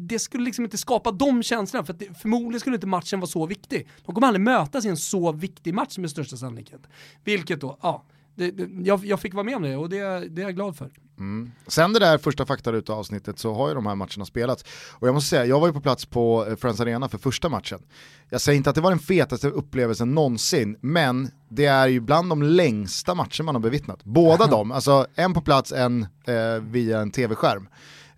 [0.00, 3.46] det skulle liksom inte skapa de känslorna, för det, förmodligen skulle inte matchen vara så
[3.46, 3.88] viktig.
[4.04, 6.80] De kommer aldrig mötas i en så viktig match med största sannolikhet.
[7.24, 10.42] Vilket då, ja, det, det, jag, jag, fick vara med om det och det, det
[10.42, 10.90] är jag glad för.
[11.18, 11.52] Mm.
[11.66, 14.64] Sen det där första faktaruta avsnittet så har ju de här matcherna spelats.
[14.92, 17.48] Och jag måste säga, jag var ju på plats på eh, Friends Arena för första
[17.48, 17.78] matchen.
[18.30, 22.28] Jag säger inte att det var den fetaste upplevelsen någonsin, men det är ju bland
[22.28, 24.04] de längsta matcher man har bevittnat.
[24.04, 27.68] Båda de, alltså en på plats, en eh, via en tv-skärm.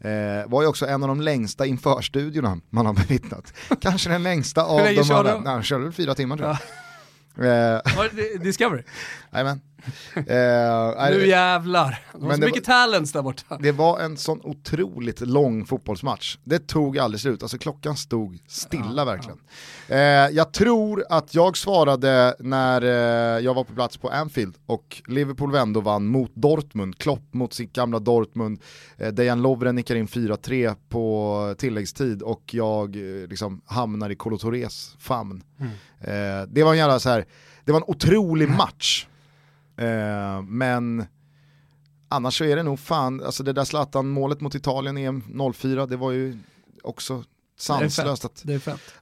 [0.00, 3.54] Eh, var ju också en av de längsta införstudiorna man har bevittnat.
[3.80, 5.40] Kanske den längsta av dem alla.
[5.40, 6.58] Nej, han körde fyra timmar tror jag.
[7.46, 7.74] Ja.
[7.74, 8.82] Eh, Discovery?
[9.32, 9.60] Jajamän.
[10.14, 13.58] Eh, nu jävlar, de har så mycket var, talents där borta.
[13.60, 16.36] Det var en sån otroligt lång fotbollsmatch.
[16.44, 19.38] Det tog aldrig slut, alltså klockan stod stilla ja, verkligen.
[19.88, 19.94] Ja.
[19.94, 25.02] Eh, jag tror att jag svarade när eh, jag var på plats på Anfield och
[25.06, 28.60] Liverpool vände och vann mot Dortmund, Klopp mot sitt gamla Dortmund,
[28.98, 34.38] eh, Dejan Lovren nickar in 4-3 på tilläggstid och jag eh, liksom hamnar i Kolo
[34.38, 35.42] Torres famn.
[35.58, 35.72] Mm.
[36.00, 37.24] Eh, det var en jävla så här,
[37.64, 39.06] det var en otrolig match.
[39.80, 41.04] Eh, men
[42.08, 45.86] annars så är det nog fan, alltså det där Zlatan-målet mot Italien i EM 04,
[45.86, 46.38] det var ju
[46.82, 47.24] också
[47.58, 48.44] sanslöst att,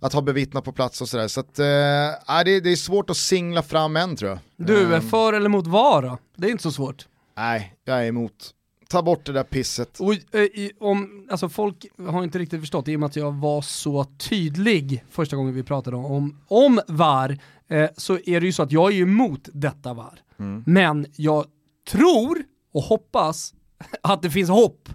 [0.00, 1.28] att ha bevittnat på plats och sådär.
[1.28, 4.38] Så att, eh, det, det, är svårt att singla fram en tror jag.
[4.56, 5.02] Du, är ehm.
[5.02, 6.18] för eller mot VAR då?
[6.36, 7.06] Det är inte så svårt.
[7.36, 8.54] Nej, jag är emot.
[8.88, 10.00] Ta bort det där pisset.
[10.00, 13.62] Och, eh, om, alltså folk har inte riktigt förstått, i och med att jag var
[13.62, 18.62] så tydlig första gången vi pratade om, om VAR, eh, så är det ju så
[18.62, 20.20] att jag är emot detta VAR.
[20.38, 20.62] Mm.
[20.66, 21.44] Men jag
[21.90, 23.54] tror och hoppas
[24.02, 24.88] att det finns hopp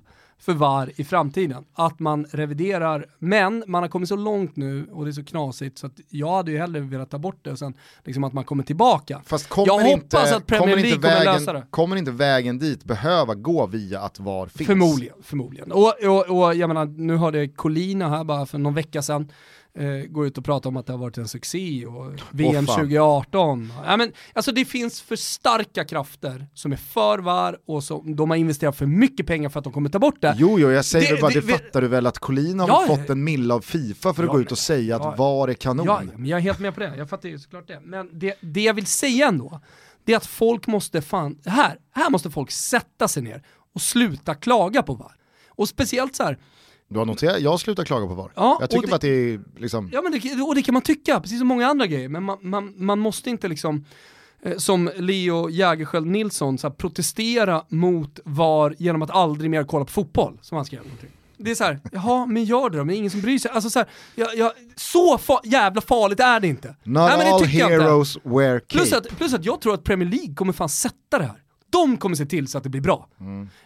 [0.43, 1.65] för VAR i framtiden.
[1.73, 5.77] Att man reviderar, men man har kommit så långt nu och det är så knasigt
[5.77, 7.73] så att jag hade ju hellre velat ta bort det och sen
[8.03, 9.21] liksom att man kommer tillbaka.
[9.25, 11.65] Fast kommer jag inte, hoppas att Premier League kommer, vägen, lösa det.
[11.69, 14.67] Kommer inte vägen dit behöva gå via att VAR finns?
[14.67, 15.71] Förmodligen, förmodligen.
[15.71, 19.31] Och, och, och jag menar, nu hörde Colina här bara för någon vecka sedan
[19.80, 22.76] eh, går ut och pratar om att det har varit en succé och VM fan.
[22.76, 23.74] 2018.
[23.86, 28.30] Ja, men, alltså det finns för starka krafter som är för VAR och som, de
[28.30, 30.36] har investerat för mycket pengar för att de kommer ta bort det.
[30.38, 32.67] Jo, jo, jag säger Det- bara, det, det- vi- fattar du väl att Collin har
[32.67, 35.47] Ja, fått en mille av Fifa för att Ja, gå ut och säga att VAR
[35.47, 35.86] är kanon.
[35.86, 37.80] Ja, men jag är helt med på det, jag fattar ju såklart det.
[37.84, 39.61] Men det, det jag vill säga ändå,
[40.05, 43.43] det är att folk måste fan, här, här måste folk sätta sig ner
[43.74, 45.15] och sluta klaga på VAR.
[45.55, 46.38] Och speciellt så här,
[46.93, 48.31] Du har noterat, jag slutar klaga på VAR.
[48.35, 49.89] Ja, jag tycker det- bara att det är liksom...
[49.93, 52.37] Ja men det, och det kan man tycka, precis som många andra grejer, men man,
[52.41, 53.85] man, man måste inte liksom
[54.43, 59.85] eh, som Leo Jägerskiöld Nilsson så här, protestera mot VAR genom att aldrig mer kolla
[59.85, 60.83] på fotboll, som han skrev.
[60.83, 61.09] någonting.
[61.37, 63.39] Det är så här, jaha men gör det då, men det är ingen som bryr
[63.39, 63.51] sig.
[63.51, 66.67] Alltså så, här, jag, jag, så fa jävla farligt är det inte.
[66.67, 68.73] Not Nej, men det all heroes wear cape.
[68.77, 71.42] Plus att, plus att jag tror att Premier League kommer fan sätta det här.
[71.74, 73.07] De kommer se till så att det blir bra.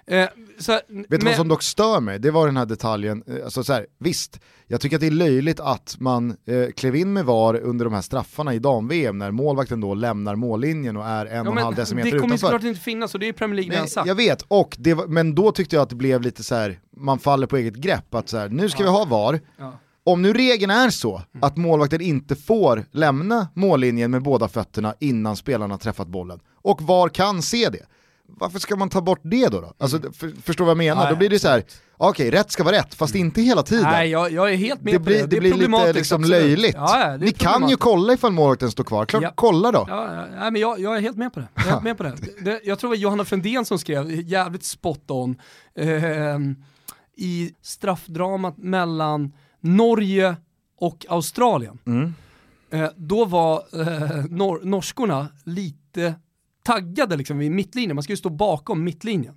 [0.08, 0.26] Eh,
[0.60, 1.02] så, Mm.
[1.02, 2.20] Vet du men- vad som dock stör mig?
[2.20, 5.12] Det var den här detaljen, eh, alltså så här, visst, jag tycker att det är
[5.12, 9.32] löjligt att man eh, klev in med VAR under de här straffarna i dam-VM när
[9.32, 12.36] målvakten då lämnar mållinjen och är en ja, och en halv decimeter Det kommer ju
[12.36, 12.48] utanför.
[12.58, 14.08] såklart inte finnas och det är Premier League Nej, sagt.
[14.08, 17.20] jag vet, och det men då tyckte jag att det blev lite så här, man
[17.20, 19.74] faller på eget grepp, att så här, nu ska vi ha VAR, Ja.
[20.04, 25.36] om nu regeln är så att målvakten inte får lämna mållinjen med båda fötterna innan
[25.36, 27.86] spelarna träffat bollen, och VAR kan se det,
[28.28, 29.62] varför ska man ta bort det då?
[29.62, 29.74] då?
[29.78, 31.04] Alltså, för, förstår vad jag menar?
[31.04, 31.64] Ja, då blir det så här,
[31.98, 33.84] okej rätt ska vara rätt, fast inte hela tiden.
[33.84, 35.28] Nej, jag, jag är helt med det på blir, det.
[35.28, 36.42] det är blir lite liksom absolut.
[36.42, 36.76] löjligt.
[36.76, 39.32] Ja, ja, det Ni kan ju kolla ifall målvakten står kvar, klart Ja.
[39.36, 39.86] kolla då.
[39.88, 41.48] Ja, ja, nej, men jag, jag är helt med på det.
[41.56, 42.16] Jag, är helt med på det.
[42.42, 45.36] det jag tror det var Johanna Fendén som skrev, jävligt spot on,
[45.76, 46.56] ehm,
[47.16, 50.36] i straffdramat mellan Norge
[50.80, 51.80] och Australien.
[51.86, 52.14] Mm.
[52.70, 56.14] Eh, då var eh, nor norskorna lite
[56.68, 59.36] taggade liksom vid mittlinjen, man ska ju stå bakom mittlinjen.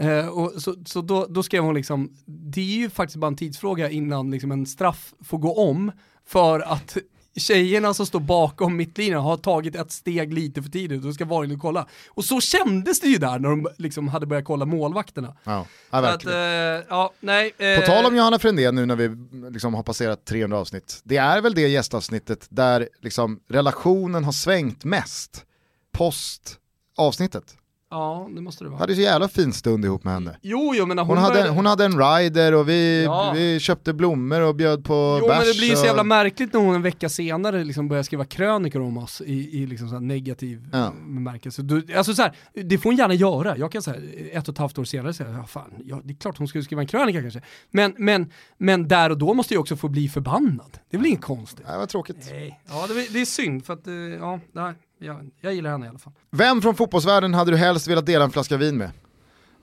[0.00, 3.36] Eh, och så så då, då skrev hon liksom, det är ju faktiskt bara en
[3.36, 5.92] tidsfråga innan liksom en straff får gå om
[6.26, 6.96] för att
[7.36, 11.44] tjejerna som står bakom mittlinjen har tagit ett steg lite för tidigt och ska VAR
[11.44, 11.86] in och kolla.
[12.08, 15.36] Och så kändes det ju där när de liksom hade börjat kolla målvakterna.
[15.44, 16.38] Ja, ja Så att, verkligen.
[16.38, 19.08] eh, ja, nej, På eh, tal om Johanna Frändén nu när vi
[19.50, 24.84] liksom har passerat 300 avsnitt, det är väl det gästavsnittet där liksom relationen har svängt
[24.84, 25.44] mest
[25.98, 26.58] post
[26.96, 27.54] avsnittet.
[27.90, 28.80] Ja, det måste det vara.
[28.80, 30.36] hade så jävla fin stund ihop med henne.
[30.42, 33.32] Jo, jo, men hon, Hon hade, började- hon hade en rider och vi, Ja.
[33.34, 35.38] vi köpte blommor och bjöd på Jo bärs.
[35.38, 38.02] men det blir ju så och- jävla märkligt när hon en vecka senare liksom börjar
[38.02, 40.92] skriva krönikor om oss i, i liksom så här negativ Ja.
[41.08, 41.62] bemärkelse.
[41.96, 43.56] Alltså så här, det får hon gärna göra.
[43.56, 43.96] Jag kan säga
[44.32, 46.64] ett och ett halvt år senare säga, ja fan, ja, det är klart hon skulle
[46.64, 47.42] skriva en krönika kanske.
[47.70, 50.78] Men, men, men där och då måste jag också få bli förbannad.
[50.90, 51.66] Det är väl inget konstigt.
[51.68, 52.26] Nej, vad tråkigt.
[52.30, 55.86] Nej, ja det, det är synd för att, eh, ja, nej, jag, jag gillar henne
[55.86, 56.12] i alla fall.
[56.30, 58.90] Vem från fotbollsvärlden hade du helst velat dela en flaska vin med?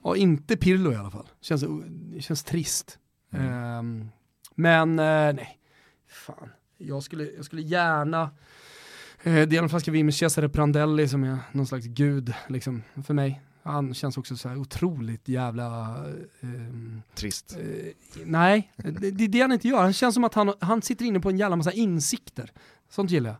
[0.04, 1.28] Ja, inte Pirlo i alla fall.
[1.40, 2.98] Känns, det känns trist.
[3.32, 4.08] Ehm,
[4.54, 5.58] men eh, nej,
[6.08, 6.48] fan.
[6.78, 8.30] Jag skulle, jag skulle gärna
[9.22, 13.14] eh, dela en flaska vin med Cesare Prandelli som är någon slags gud liksom, för
[13.14, 13.42] mig.
[13.62, 15.96] Han känns också så här otroligt jävla...
[16.40, 17.56] ehm, Trist.
[17.60, 17.92] eh,
[18.24, 19.82] nej, det, det är det han inte gör.
[19.82, 22.50] Han känns som att han, han sitter inne på en jävla massa insikter.
[22.90, 23.38] Sånt gillar jag.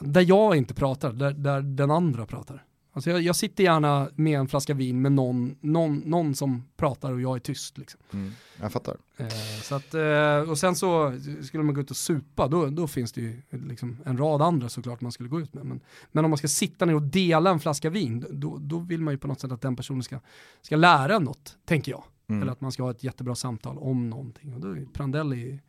[0.00, 2.64] Där jag inte pratar, där, där den andra pratar.
[2.92, 7.12] Alltså jag, jag sitter gärna med en flaska vin med någon, någon, någon som pratar
[7.12, 7.78] och jag är tyst.
[7.78, 8.00] Liksom.
[8.12, 8.96] Mm, jag fattar.
[9.16, 9.28] Eh,
[9.62, 13.12] så att, eh, och sen så skulle man gå ut och supa, då, då finns
[13.12, 15.64] det ju liksom en rad andra såklart man skulle gå ut med.
[15.64, 15.80] Men,
[16.12, 19.14] men om man ska sitta ner och dela en flaska vin, då, då vill man
[19.14, 20.20] ju på något sätt att den personen ska,
[20.62, 22.04] ska lära något, tänker jag.
[22.26, 22.42] Mm.
[22.42, 24.54] Eller att man ska ha ett jättebra samtal om någonting.
[24.54, 25.60] Och då är Prandelli,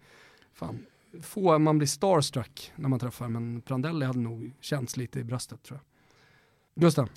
[0.54, 0.86] fan,
[1.22, 5.64] få man blir starstruck när man träffar, men Prandelli hade nog känts lite i bröstet
[5.64, 5.86] tror jag.
[6.84, 7.10] Gustav?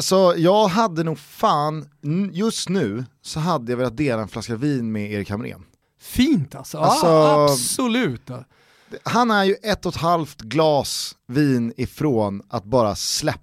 [0.00, 1.88] Så jag hade nog fan,
[2.32, 5.64] just nu så hade jag velat dela en flaska vin med Erik Hamrén.
[5.98, 8.30] Fint alltså, Alltså- ah, absolut.
[9.02, 13.40] Han är ju ett och ett halvt glas vin ifrån att bara släppa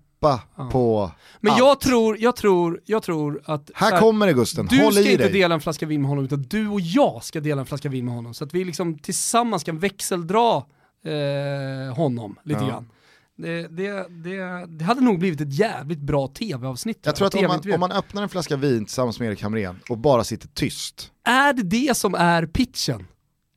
[0.57, 0.69] Ja.
[0.71, 1.11] på
[1.41, 1.59] Men allt.
[1.59, 3.71] jag tror, jag tror, jag tror att...
[3.73, 5.31] Här här, kommer det Gusten, Du håll ska inte dig.
[5.33, 8.05] dela en flaska vin med honom, utan du och jag ska dela en flaska vin
[8.05, 8.33] med honom.
[8.33, 10.57] Så att vi liksom tillsammans kan växeldra
[11.05, 12.67] eh, honom lite Ja.
[12.69, 12.89] grann.
[13.37, 16.99] Det, det, det, det hade nog blivit ett jävligt bra tv-avsnitt.
[17.01, 19.79] Jag tror att om man, om man öppnar en flaska vin tillsammans med Erik Hamrén
[19.89, 23.07] och bara sitter tyst, Är det det som är pitchen?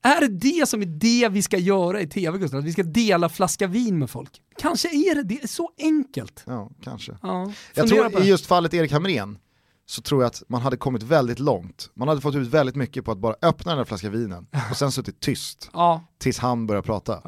[0.03, 2.59] Är det det som är det vi ska göra i tv, Gustav?
[2.59, 4.31] Att vi ska dela flaska vin med folk?
[4.59, 6.43] Kanske är det det, är så enkelt.
[6.47, 7.17] ja kanske.
[7.23, 9.39] Ja, Jag tror i just fallet Erik Hamrén
[9.87, 11.91] så tror jag att man hade kommit väldigt långt.
[11.95, 14.77] Man hade fått ut väldigt mycket på att bara öppna den där flaskan vinen och
[14.77, 17.21] sen suttit tyst Ja, tills han börjar prata.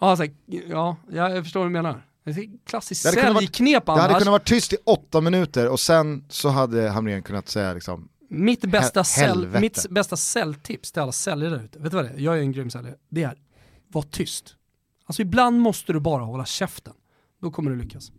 [0.00, 0.30] ja, här,
[0.68, 2.06] ja, jag förstår vad du menar.
[2.66, 4.18] Klassiskt säljknep Det hade annars.
[4.18, 8.60] kunnat vara tyst i åtta minuter och sen så hade Hamrén kunnat säga liksom, Mitt
[8.64, 9.60] bästa, helvete.
[9.60, 12.18] mitt bästa säljtips till alla säljare där ute, vet du vad det är?
[12.18, 12.94] Jag är en grym säljare.
[13.08, 13.38] Det är,
[13.88, 14.56] var tyst.
[15.06, 16.92] Alltså ibland måste du bara hålla käften.
[17.42, 18.12] Då kommer du lyckas.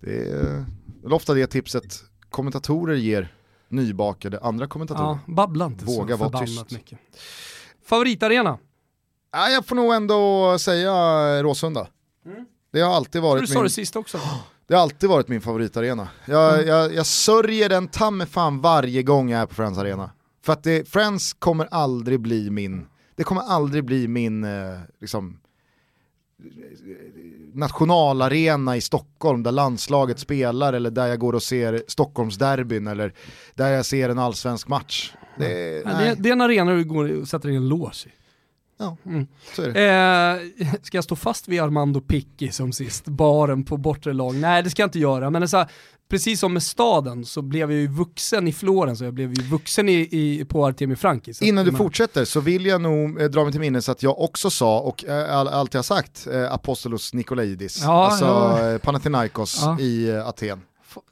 [0.00, 0.64] Det är
[1.02, 1.96] väl ofta det tipset
[2.30, 3.34] kommentatorer ger
[3.68, 5.06] nybakade andra kommentatorer.
[5.26, 6.70] Ja, babbla inte Våga så vara tyst.
[6.70, 6.98] mycket.
[7.84, 8.58] Favoritarena?
[9.32, 10.92] Ja, jag får nog ändå säga
[11.42, 11.86] Råsunda.
[12.72, 13.30] Det har alltid Mm.
[13.34, 14.18] Du varit sa det min, sist också?
[14.66, 16.08] det har alltid varit min favoritarena.
[16.26, 16.68] Jag, Mm.
[16.68, 20.10] jag, jag sörjer den ta mig fan varje gång jag är på Friends Arena.
[20.42, 25.40] För att det, Friends kommer aldrig bli min, det kommer aldrig bli min eh, liksom,
[27.52, 33.12] nationalarena i Stockholm där landslaget spelar eller där jag går och ser Stockholmsderbyn eller
[33.54, 35.12] där jag ser en allsvensk match.
[35.38, 38.06] Det, Ja, det, nej, det är en arena du går och sätter in en lås
[38.06, 38.10] i.
[38.78, 39.26] ja, Mm.
[39.56, 40.62] så är det.
[40.62, 44.34] Eh, ska jag stå fast vid Armando Picchi som sist, baren på bortre lag?
[44.34, 45.70] Nej det ska jag inte göra, men det är så här,
[46.10, 49.42] precis som med staden så blev jag ju vuxen i Florens och jag blev ju
[49.42, 51.34] vuxen i, i, på Artemi Franki.
[51.34, 54.02] Så Innan du att- fortsätter så vill jag nog eh, dra mig till minnes att
[54.02, 58.24] jag också sa, och eh, all, allt jag har sagt, eh, Apostolos Nikolaidis, Ja, alltså
[58.24, 58.68] ja.
[58.72, 59.80] eh, Panathinaikos Ja.
[59.80, 60.60] i eh, Aten.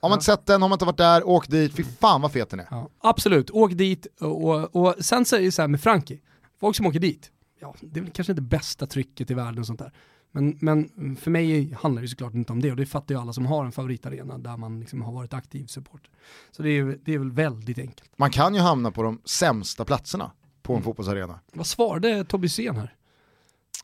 [0.00, 2.32] Har man inte sett den, har man inte varit där, åk dit, fy fan vad
[2.32, 2.66] fet den är.
[2.70, 6.18] Ja, absolut, åk dit och, och, och sen säger det så här med Frankie,
[6.60, 7.30] folk som åker dit,
[7.66, 9.92] ja det är väl kanske inte bästa trycket i världen och sånt där.
[10.32, 13.32] Men, men för mig handlar det såklart inte om det och det fattar ju alla
[13.32, 16.10] som har en favoritarena där man liksom har varit aktiv supporter.
[16.50, 18.10] Så det är, det är väl väldigt enkelt.
[18.16, 20.30] Man kan ju hamna på de sämsta platserna
[20.62, 21.40] på en fotbollsarena.
[21.52, 22.94] Vad svarade Tobbe Hysén här?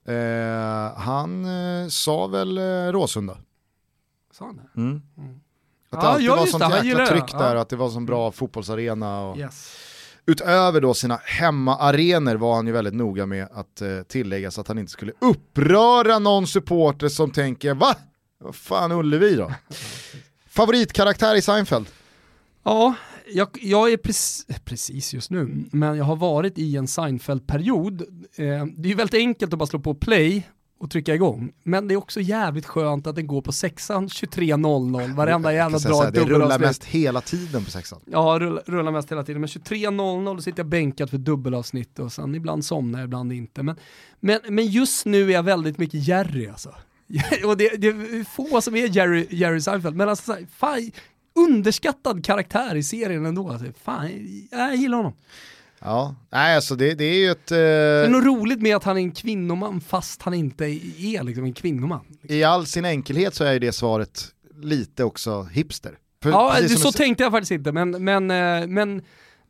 [0.04, 2.62] Eh, han eh, sa väl eh,
[2.92, 3.36] Råsunda.
[4.32, 4.62] Sa han det?
[4.62, 4.72] Att
[5.90, 7.06] Ja, det alltid ja, var sånt det, jäkla gillar det.
[7.06, 7.60] tryck där, Ja.
[7.62, 9.20] att det var sån bra fotbollsarena.
[9.20, 9.76] Och Yes.
[10.26, 14.68] Utöver då sina hemmaarenor var han ju väldigt noga med att eh, tillägga så att
[14.68, 17.96] han inte skulle uppröra någon supporter som tänker va?
[18.38, 19.52] Vad fan Ullevi då?
[20.48, 21.86] Favoritkaraktär i Seinfeld?
[22.62, 22.94] Ja,
[23.32, 28.00] jag, jag är precis, precis just nu, men jag har varit i en Seinfeld-period.
[28.36, 30.48] Eh, det är ju väldigt enkelt att bara slå på play
[30.82, 35.14] och trycka igång, men det är också jävligt skönt att den går på sexan 23.00,
[35.14, 38.00] varenda jävla ett Det rullar mest hela tiden på sexan.
[38.06, 42.12] Ja, rullar, rullar mest hela tiden, men 23.00 då sitter jag bänkad för dubbelavsnitt och
[42.12, 43.62] sen ibland somnar jag, ibland inte.
[43.62, 43.76] Men,
[44.20, 46.74] men, men just nu är jag väldigt mycket Jerry alltså.
[47.44, 50.90] och det, det är få som är Jerry, Jerry Seinfeld, men alltså fan,
[51.34, 53.50] underskattad karaktär i serien ändå.
[53.50, 54.10] Alltså, fan,
[54.50, 55.12] jag gillar honom.
[55.84, 57.46] Ja, nej alltså det, det är ju ett...
[57.46, 61.22] Det är Eh, något roligt med att han är en kvinnoman fast han inte är
[61.22, 62.00] liksom en kvinnoman.
[62.22, 64.24] I all sin enkelhet så är ju det svaret
[64.62, 65.98] lite också hipster.
[66.22, 69.02] För Ja, det, så du- tänkte jag faktiskt inte, men, men, eh, men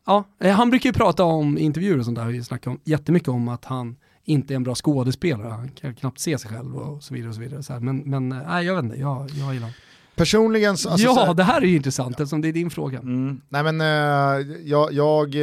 [0.05, 3.29] ja, eh, han brukar ju prata om intervjuer och sånt där, och snacka om, jättemycket
[3.29, 7.03] om att han inte är en bra skådespelare, han kan knappt se sig själv och
[7.03, 7.29] så vidare.
[7.29, 7.79] Och så vidare så.
[7.79, 9.71] Men, men eh, nej, jag vet inte, jag, jag gillar honom.
[10.15, 12.69] Personligen, så- alltså, så ja, här- det här är ju intressant eftersom det är din
[12.69, 12.99] fråga.
[12.99, 13.41] Mm.
[13.49, 15.35] Nej men eh, jag, jag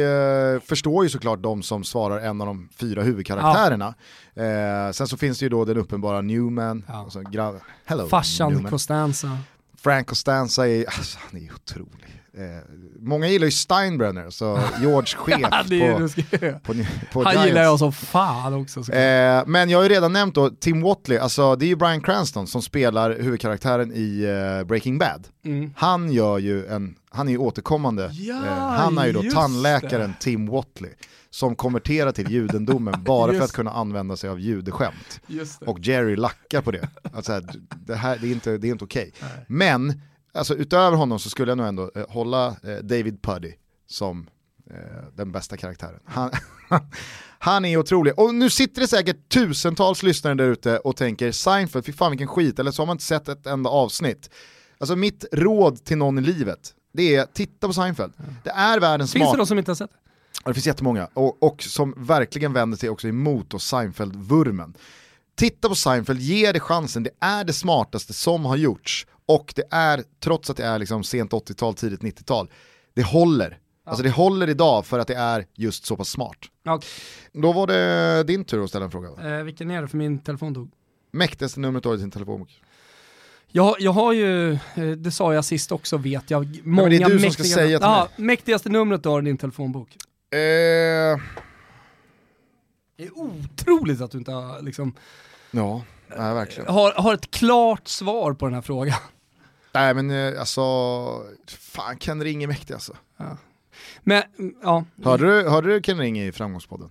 [0.55, 3.93] eh, förstår ju såklart de som svarar en av de fyra huvudkaraktärerna.
[4.35, 7.01] Eh, sen så finns det ju då den uppenbara Newman, Ja.
[7.01, 8.71] och så gra- Hello Farsan Newman.
[8.71, 9.37] Costanza.
[9.77, 12.20] Frank Costanza är, alltså, han är ju otrolig.
[12.37, 12.43] Eh,
[12.99, 16.73] många gillar ju Steinbrenner, så George chef Ja, det på, på,
[17.11, 17.47] på han Giants.
[17.47, 18.83] gillar jag som fan också.
[18.83, 18.91] Så.
[18.91, 22.01] Eh, men jag har ju redan nämnt då Tim Watley, alltså det är ju Bryan
[22.01, 24.23] Cranston som spelar huvudkaraktären i
[24.59, 25.27] eh, Breaking Bad.
[25.45, 25.73] Mm.
[25.77, 30.13] Han gör ju en, han är ju återkommande, Ja, eh, han är ju då tandläkaren
[30.19, 30.91] Tim Watley
[31.29, 35.21] som konverterar till judendomen bara för att kunna använda sig av judeskämt.
[35.27, 35.67] Det.
[35.67, 36.89] Och Jerry lackar på det.
[37.13, 37.41] Alltså,
[37.85, 39.13] det, här, det är inte, det är inte okej.
[39.47, 40.01] Men
[40.33, 43.53] alltså, utöver honom så skulle jag nog ändå eh, hålla eh, David Puddy
[43.87, 44.29] som
[44.69, 44.75] eh,
[45.15, 45.99] den bästa karaktären.
[46.05, 46.31] Han,
[47.39, 48.19] han är otrolig.
[48.19, 52.27] Och nu sitter det säkert tusentals lyssnare där ute och tänker Seinfeld, fy fan vilken
[52.27, 54.29] skit, eller så har man inte sett ett enda avsnitt.
[54.77, 58.13] Alltså mitt råd till någon i livet, det är titta på Seinfeld.
[58.43, 59.33] Det är världens Finns smart...
[59.33, 59.97] det de som inte har sett det?
[60.43, 64.73] Ja, det finns jättemånga, och, och som verkligen vänder sig också emot Seinfeld-vurmen.
[65.35, 69.07] Titta på Seinfeld, ge det chansen, det är det smartaste som har gjorts.
[69.35, 72.49] Och det är, trots att det är liksom sent 80-tal, tidigt 90-tal,
[72.93, 73.57] det håller.
[73.85, 76.37] Alltså det håller idag för att det är just så pass smart.
[76.67, 76.89] Okej.
[77.33, 79.37] Då var det din tur att ställa en fråga.
[79.37, 80.71] Eh, vilken är det för min telefon dog?
[81.11, 82.61] Mäktigaste numret du har i din telefonbok?
[83.47, 84.57] Jag, jag har ju, eh,
[84.97, 87.31] det sa jag sist också vet jag, många det är du som mäktiga...
[87.31, 89.89] ska säga till ja, Mäktigaste numret du har i din telefonbok.
[90.31, 90.37] Eh,
[92.97, 94.93] Det är otroligt att du inte har, liksom,
[95.51, 96.73] ja, nej, verkligen.
[96.73, 98.97] har, har ett klart svar på den här frågan.
[99.73, 100.61] Nej men eh, alltså,
[101.47, 102.97] fan Ken Ring är mäktig alltså.
[104.03, 104.85] Men, mm, ja.
[105.03, 106.89] Hörde du, hörde du Ken Ring i Framgångspodden?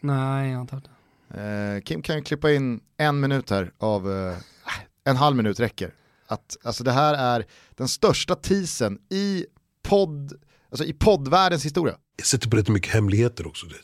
[0.00, 0.92] Nej, jag har inte hört det.
[1.40, 4.36] Eh, Kim kan ju klippa in en minut här av, eh,
[5.04, 5.94] en halv minut räcker.
[6.26, 9.46] Att, alltså det här är den största teasern i
[9.82, 10.32] podd,
[10.70, 11.96] Alltså i poddvärldens historia.
[12.16, 13.66] Jag sitter på rätt mycket hemligheter också.
[13.66, 13.74] Det.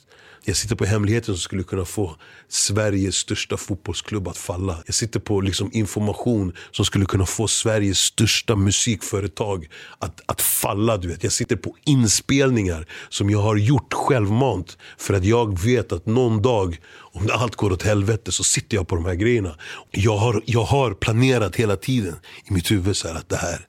[0.44, 2.16] Jag sitter på Hemligheten som skulle kunna få
[2.48, 4.78] Sveriges största fotbollsklubb att falla.
[4.86, 9.68] Jag sitter på liksom information som skulle kunna få Sveriges största musikföretag
[9.98, 10.96] att, att falla.
[10.96, 11.22] Du vet.
[11.22, 14.78] Jag sitter på inspelningar som jag har gjort självmant.
[14.98, 16.80] För att jag vet att någon dag,
[17.12, 19.56] om allt går åt helvete, så sitter jag på de här grejerna.
[19.90, 22.16] Jag har, jag har planerat hela tiden
[22.50, 23.66] i mitt huvud så att det här,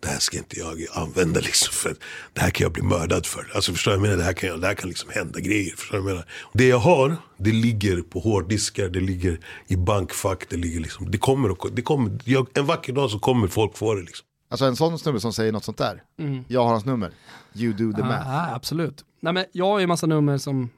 [0.00, 1.96] det här ska inte jag använda liksom för
[2.32, 3.50] det här kan jag bli mördad för.
[3.54, 4.16] Alltså förstår jag menar?
[4.16, 5.76] Det här kan, jag, det här kan liksom hända grejer.
[5.76, 6.24] Förstår jag menar?
[6.52, 11.18] Det jag har, det ligger på hårddiskar, det ligger i bankfack, det ligger liksom, det
[11.18, 14.27] kommer, det kommer jag, en vacker dag så kommer folk få det liksom.
[14.48, 16.44] Alltså en sån snubbe som säger något sånt där, Mm.
[16.48, 17.10] jag har hans nummer,
[17.54, 18.28] you do the Ja, math.
[18.28, 19.04] ja, absolut.
[19.20, 20.68] Nej, men jag har ju massa nummer som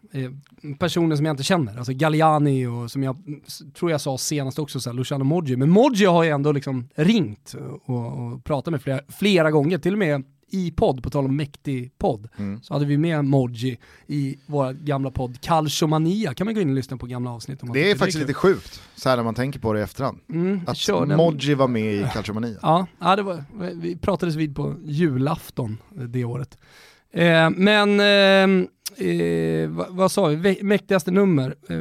[0.78, 1.76] personer som jag inte känner.
[1.78, 3.16] Alltså Galliani och som jag
[3.78, 5.56] tror jag sa senast också, så här, Luciano Moggi.
[5.56, 7.54] Men Moggi har ju ändå liksom ringt
[7.84, 11.36] och, och pratat med flera, flera gånger, till och med i podd, på tal om
[11.36, 12.62] mäktig podd, Mm.
[12.62, 16.34] så hade vi med Moggi i vår gamla podd Calciomania.
[16.34, 17.62] kan man gå in och lyssna på gamla avsnitt.
[17.62, 18.26] Om Det är faktiskt kul.
[18.26, 20.18] lite sjukt, så här när man tänker på det i efterhand.
[20.28, 21.16] Mm, Att kör den.
[21.16, 22.59] Modji var med i Calciomania.
[22.62, 23.44] Ja, ja det var,
[23.74, 26.59] vi pratades vid på julafton eh, det året.
[27.12, 28.66] Eh, men, eh,
[29.09, 31.55] eh, vad, vad sa vi, mäktigaste nummer?
[31.68, 31.76] Eh,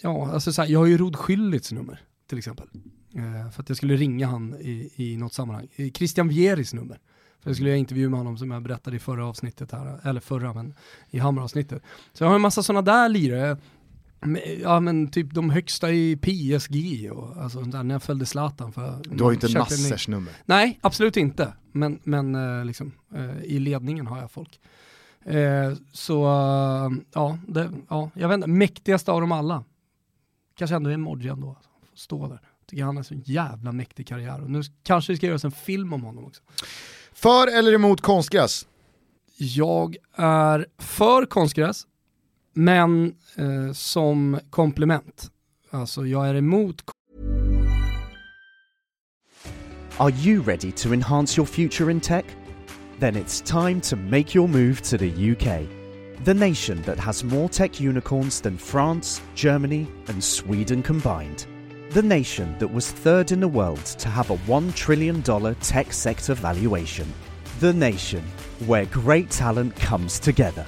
[0.00, 2.66] ja, alltså så här, jag har ju Rod Schüllits nummer till exempel.
[3.16, 5.68] Eh, för att jag skulle ringa han i, i något sammanhang.
[5.76, 6.98] Eh, Christian Vieris nummer.
[7.44, 10.54] Jag skulle göra intervju med honom som jag berättade i förra avsnittet här, eller förra
[10.54, 10.74] men
[11.10, 11.82] i Hammar-avsnittet.
[12.12, 13.56] Så jag har en massa sådana där lirare.
[14.62, 19.02] Ja men typ de högsta i PSG och alltså där, när jag följde Zlatan för
[19.04, 20.32] Du har ju inte Nassers nummer.
[20.44, 21.52] Nej, absolut inte.
[21.72, 24.60] Men, men eh, liksom, eh, i ledningen har jag folk.
[25.24, 26.22] Eh, så
[27.12, 29.64] ja, det, ja, jag vet inte, mäktigaste av dem alla.
[30.56, 31.48] Kanske ändå är Modji ändå.
[31.48, 31.70] Alltså.
[31.94, 32.40] Stå där.
[32.66, 34.42] Tycker han har en så jävla mäktig karriär.
[34.42, 36.42] Och nu kanske det ska göras en film om honom också.
[37.24, 38.66] För eller emot konstgräs?
[39.36, 41.86] Jag är för konstgräs,
[42.52, 45.30] men eh, som komplement.
[45.70, 46.82] Alltså jag är emot
[49.96, 52.24] Are you ready to enhance your future in tech?
[53.00, 55.68] Then it's time to make your move to the UK,
[56.24, 61.53] the nation that has more tech unicorns than France, Germany, and Sweden combined.
[61.94, 66.34] The nation that was third in the world to have a $1 trillion tech sector
[66.34, 67.06] valuation.
[67.60, 68.24] The nation
[68.66, 70.66] where great talent comes together.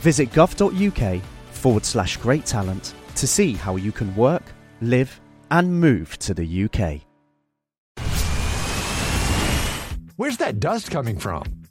[0.00, 4.42] Visit gov.uk forward slash great talent to see how you can work,
[4.80, 7.02] live, and move to the UK.
[10.16, 11.44] Where's that dust coming from?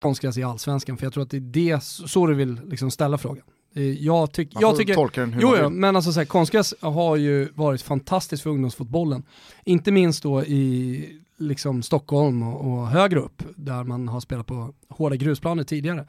[0.00, 3.18] Konstgräs i allsvenskan, för jag tror att det är det, så du vill liksom ställa
[3.18, 3.44] frågan.
[3.74, 4.94] Eh, Jag, tyck, jag tycker...
[4.94, 8.50] tolka den hur Jo, jo, men alltså så här, konstgräs har ju varit fantastiskt för
[8.50, 9.22] ungdomsfotbollen.
[9.64, 14.74] Inte minst då i liksom Stockholm och, och högre upp, där man har spelat på
[14.88, 16.06] hårda grusplaner tidigare.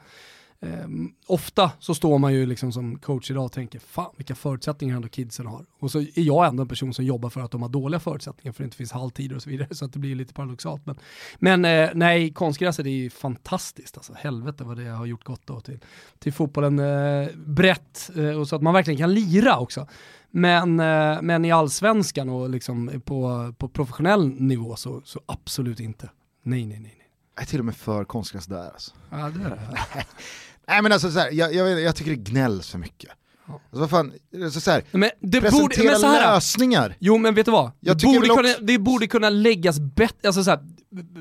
[0.62, 4.96] Ehm, ofta så står man ju liksom som coach idag och tänker, fan vilka förutsättningar
[4.96, 5.66] ändå kidsen har.
[5.78, 8.52] Och så är jag ändå en person som jobbar för att de har dåliga förutsättningar
[8.52, 10.86] för det inte finns halvtider och så vidare, så att det blir lite paradoxalt.
[10.86, 10.96] Men,
[11.38, 13.96] men eh, nej, konstgräset är ju fantastiskt.
[13.96, 15.78] Alltså, helvete vad det har gjort gott då till,
[16.18, 19.86] till fotbollen eh, brett, eh, och så att man verkligen kan lira också.
[20.30, 26.10] Men, eh, men i allsvenskan och liksom på, på professionell nivå så, så absolut inte.
[26.42, 26.94] Nej, nej, nej.
[26.98, 27.06] nej.
[27.34, 28.92] Jag är till och med för konstgräs där alltså.
[29.10, 30.04] Ja, det är det.
[30.70, 33.10] Nej men alltså så här, jag, jag, jag tycker det gnälls för mycket.
[33.46, 34.12] Alltså vad fan,
[34.44, 36.96] alltså, så här, Men det borde, presentera men så här, lösningar.
[36.98, 37.70] Jo men vet du vad?
[37.80, 40.60] Jag det, borde kunna, det borde kunna läggas bet, alltså så här,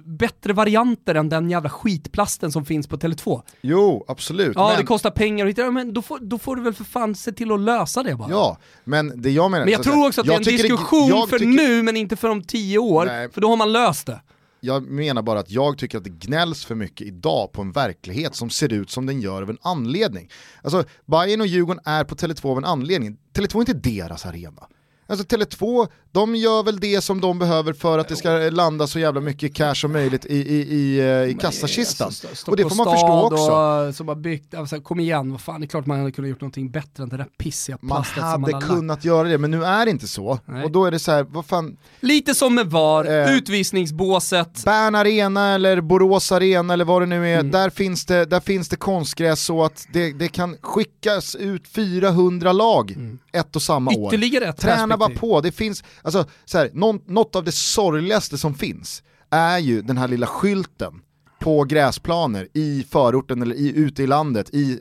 [0.05, 3.41] bättre varianter än den jävla skitplasten som finns på Tele2.
[3.61, 4.51] Jo, absolut.
[4.55, 6.83] Ja men, det kostar pengar och hitta, men då får, då får du väl för
[6.83, 8.29] fan se till att lösa det bara.
[8.29, 9.65] Ja, men det jag menar...
[9.65, 11.97] Men jag så tror också att det är en diskussion jag för tycker- nu men
[11.97, 13.29] inte för om tio år, Nej.
[13.31, 14.21] för då har man löst det.
[14.61, 18.35] Jag menar bara att jag tycker att det gnälls för mycket idag på en verklighet
[18.35, 20.29] som ser ut som den gör av en anledning.
[20.61, 23.17] Alltså, Bayern och Djurgården är på Tele2 av en anledning.
[23.33, 24.67] Tele2 är inte deras arena.
[25.09, 28.99] Alltså Tele2, de gör väl det som de behöver för att det ska landa så
[28.99, 32.05] jävla mycket cash som möjligt i, i, i, eh, i kassakistan.
[32.05, 33.51] Alltså, och det får man förstå också.
[33.51, 36.29] Och, som har byggt, alltså, kom igen, vad fan, det är klart man hade kunnat
[36.29, 38.71] gjort någonting bättre än det där pissiga Man plastet som hade man har lagt.
[38.73, 40.39] kunnat göra det, men nu är det inte så.
[40.45, 40.63] Nej.
[40.63, 43.35] Och då är det så här, vad fan, Lite som med VAR, Eh.
[43.37, 44.65] utvisningsbåset.
[44.65, 47.51] Bern Arena eller Borås Arena eller vad det nu är, Mm.
[47.51, 52.51] där, finns det, där finns det konstgräs så att det, det kan skickas ut 400
[52.51, 52.95] lag
[53.33, 53.95] ett och samma år.
[53.95, 54.07] Mm.
[54.07, 58.37] Ytterligare ett Träna bara på, det finns, alltså så här, någon, något av det sorgligaste
[58.37, 61.01] som finns är ju den här lilla skylten
[61.39, 64.79] på gräsplaner i förorten eller i, ute i landet, i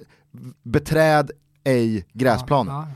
[0.63, 1.31] beträd
[1.65, 2.75] ej gräsplanen.
[2.75, 2.87] Ja,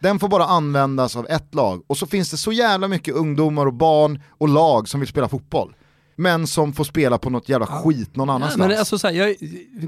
[0.00, 3.66] Den får bara användas av ett lag och så finns det så jävla mycket ungdomar
[3.66, 5.74] och barn och lag som vill spela fotboll.
[6.20, 8.68] Men som får spela på något jävla skit någon annanstans.
[8.68, 9.36] men alltså, så här, jag,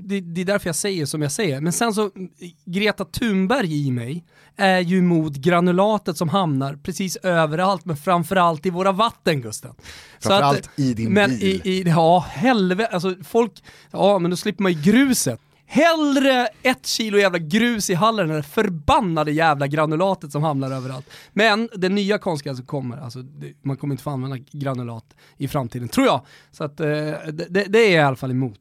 [0.03, 1.61] det, det är därför jag säger som jag säger.
[1.61, 2.11] Men sen så,
[2.65, 4.25] Greta Thunberg i mig
[4.57, 9.75] är ju emot granulatet som hamnar precis överallt, men framförallt i våra vatten Gusten.
[10.21, 11.63] Framförallt i din men bil.
[11.65, 13.53] I, i, ja, helvete, alltså folk,
[13.91, 15.41] ja men då slipper man ju gruset.
[15.73, 21.11] Hellre ett kilo jävla grus i hallen än det förbannade jävla granulatet som hamnar överallt.
[21.33, 23.19] Men det nya konstgräset som kommer, alltså,
[23.63, 25.05] man kommer inte få använda granulat
[25.37, 26.27] i framtiden, tror jag.
[26.51, 28.59] Så att, eh, det, det är i alla fall emot.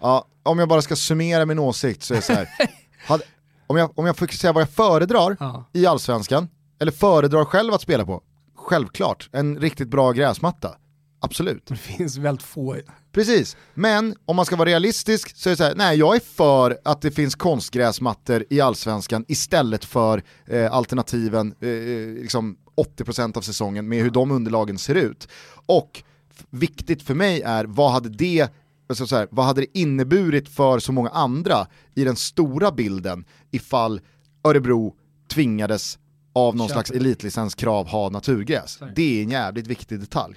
[0.00, 2.48] Ja, om jag bara ska summera min åsikt så är det så här.
[3.06, 3.24] hade,
[3.66, 5.64] om, jag, om jag får säga vad jag föredrar Ja.
[5.72, 6.48] i allsvenskan,
[6.80, 8.22] eller föredrar själv att spela på,
[8.56, 10.74] självklart, en riktigt bra gräsmatta.
[11.20, 11.66] Absolut.
[11.66, 12.76] Det finns väldigt få.
[13.12, 16.20] Precis, men om man ska vara realistisk så är det så här, nej jag är
[16.20, 22.56] för att det finns konstgräsmattor i allsvenskan istället för eh, alternativen eh, eh, liksom
[22.98, 25.28] 80% av säsongen med hur de underlagen ser ut.
[25.66, 26.02] Och
[26.50, 28.48] viktigt för mig är, vad hade det
[28.88, 33.24] alltså så här, vad hade det inneburit för så många andra i den stora bilden
[33.50, 34.00] ifall
[34.44, 34.94] Örebro
[35.30, 35.98] tvingades
[36.34, 36.82] av någon Köper.
[36.82, 38.78] slags elitlicenskrav ha naturgräs?
[38.96, 40.36] Det är en jävligt viktig detalj.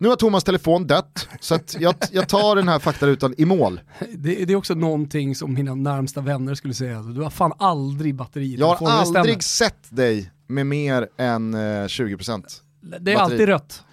[0.00, 3.80] Nu har Thomas telefon dött, så jag, jag tar den här faktarutan i mål.
[4.14, 7.02] Det, det är också någonting som mina närmsta vänner skulle säga.
[7.02, 12.42] Du har fan aldrig batteri Jag har aldrig sett dig med mer än eh, 20%
[12.80, 13.14] Det är batteri.
[13.16, 13.84] alltid rött.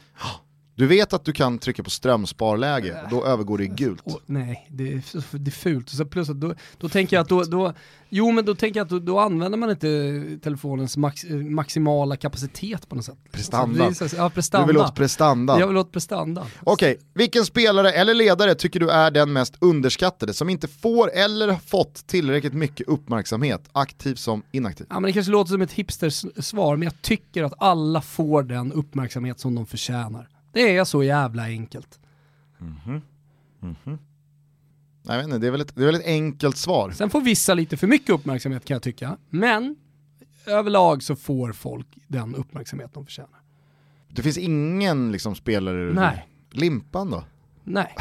[0.82, 4.02] Du vet att du kan trycka på strömsparläge, då övergår det i gult.
[4.04, 5.90] Och, nej, det är, det är fult.
[5.90, 7.74] Så plus att då, då tänker jag att då, då,
[8.10, 12.16] jo men då tänker jag att då, då använder man inte telefonens max, eh, maximala
[12.16, 13.18] kapacitet på något sätt.
[13.32, 13.94] Prestanda.
[13.94, 14.68] Så- ja, Du prestanda.
[14.68, 15.60] vill åt prestanda.
[15.60, 16.46] Jag vill åt prestanda.
[16.64, 21.48] Okej, vilken spelare eller ledare tycker du är den mest underskattade som inte får eller
[21.48, 24.88] har fått tillräckligt mycket uppmärksamhet, aktiv som inaktiv?
[24.90, 28.72] Ja, men det kanske låter som ett hipstersvar, men jag tycker att alla får den
[28.74, 30.28] uppmärksamhet som de förtjänar.
[30.52, 32.00] Det är så jävla enkelt.
[35.04, 36.92] Jag vet inte, det är väl ett, det är väl ett enkelt svar.
[36.92, 39.76] Sen får vissa lite för mycket uppmärksamhet kan jag tycka, men
[40.46, 43.42] överlag så får folk den uppmärksamhet de förtjänar.
[44.10, 45.94] Det finns ingen liksom, spelare...
[45.94, 46.28] Nej.
[46.52, 47.24] Limpan då?
[47.64, 47.96] Nej.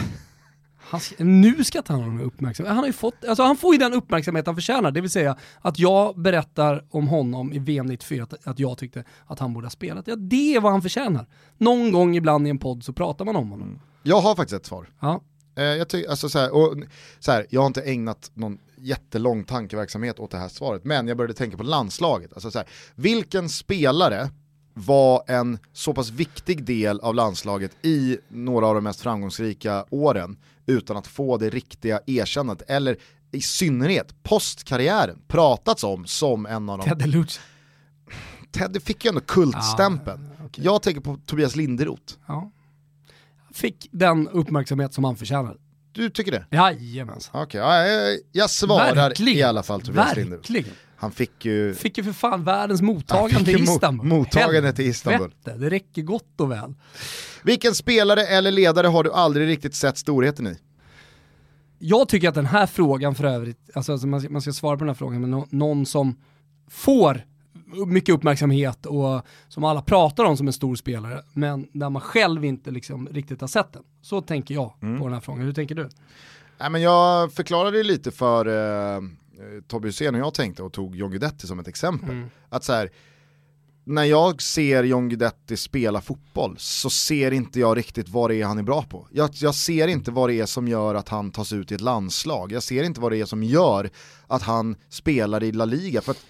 [0.90, 2.68] Han, nu ska han ha någon uppmärksamhet.
[2.70, 5.36] Han, har ju fått, alltså han får ju den uppmärksamhet han förtjänar, det vill säga
[5.60, 9.66] att jag berättar om honom i VM 94, att, att jag tyckte att han borde
[9.66, 10.06] ha spelat.
[10.06, 11.26] Ja, det är vad han förtjänar.
[11.58, 13.80] Någon gång ibland i en podd så pratar man om honom.
[14.02, 14.88] Jag har faktiskt ett svar.
[15.00, 15.20] Ja.
[15.56, 16.76] Eh, jag, ty- alltså, så här, och,
[17.18, 21.16] så här, jag har inte ägnat någon jättelång tankeverksamhet åt det här svaret, men jag
[21.16, 22.32] började tänka på landslaget.
[22.32, 24.28] Alltså, så här, vilken spelare
[24.74, 30.36] var en så pass viktig del av landslaget i några av de mest framgångsrika åren
[30.70, 32.96] utan att få det riktiga erkännandet, eller
[33.32, 36.84] i synnerhet postkarriären pratats om som en av de...
[36.84, 37.40] Ted Luce.
[38.52, 40.30] Ted fick ju ändå kultstämpeln.
[40.38, 40.64] Ja, okej.
[40.64, 42.14] Jag tänker på Tobias Linderoth.
[42.26, 42.52] Ja.
[43.52, 45.58] Fick den uppmärksamhet som han förtjänade.
[45.92, 46.46] Du tycker det?
[46.50, 47.42] Jajamensan.
[47.42, 49.38] Okej, ja, jag, jag svarar Verkligen.
[49.38, 50.52] i alla fall Tobias Linderoth.
[51.00, 51.74] Han fick ju...
[51.74, 54.06] Fick ju för fan världens mottagande i mo- Istanbul.
[54.06, 55.20] mottagande till Istanbul.
[55.44, 56.74] Helvete, Det räcker gott och väl.
[57.42, 60.56] Vilken spelare eller ledare har du aldrig riktigt sett storheten i?
[61.78, 64.76] Jag tycker att den här frågan för övrigt, alltså, alltså man, ska, man ska svara
[64.76, 66.16] på den här frågan med nå- någon som
[66.70, 67.24] får
[67.86, 72.44] mycket uppmärksamhet och som alla pratar om som en stor spelare, men där man själv
[72.44, 73.82] inte liksom riktigt har sett den.
[74.02, 74.98] Så tänker jag Mm.
[74.98, 75.44] på den här frågan.
[75.44, 75.88] Hur tänker du?
[76.60, 78.46] Nej, men jag förklarade ju lite för
[78.96, 79.00] eh,
[79.68, 82.10] Tobbe Hysén och jag tänkte och tog John Guidetti som ett exempel.
[82.10, 82.30] Mm.
[82.48, 82.90] Att så här,
[83.84, 88.44] när jag ser John Guidetti spela fotboll så ser inte jag riktigt vad det är
[88.44, 89.08] han är bra på.
[89.10, 91.80] Jag, jag ser inte vad det är som gör att han tas ut i ett
[91.80, 92.52] landslag.
[92.52, 93.90] Jag ser inte vad det är som gör
[94.26, 96.00] att han spelar i La Liga.
[96.00, 96.24] För att,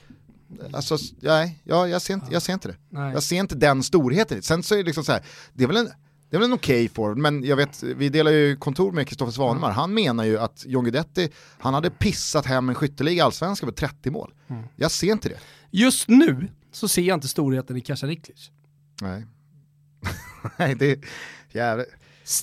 [0.72, 2.76] alltså, nej, jag, jag, ser inte, jag ser inte det.
[2.88, 3.12] Nej.
[3.12, 4.42] Jag ser inte den storheten.
[4.42, 5.88] Sen så är det liksom så här, det är väl en,
[6.30, 9.32] det är väl en okej forward, men jag vet, vi delar ju kontor med Kristoffer
[9.32, 11.28] Svanemar, han menar ju att John Guidetti,
[11.58, 14.34] han hade pissat hem en skytteliga i allsvenskan med 30 mål.
[14.76, 15.38] Jag ser inte det.
[15.70, 18.50] Just nu så ser jag inte storheten i Kasaniklic.
[19.02, 19.26] Nej.
[20.56, 20.98] Nej, det är
[21.52, 21.88] jävligt.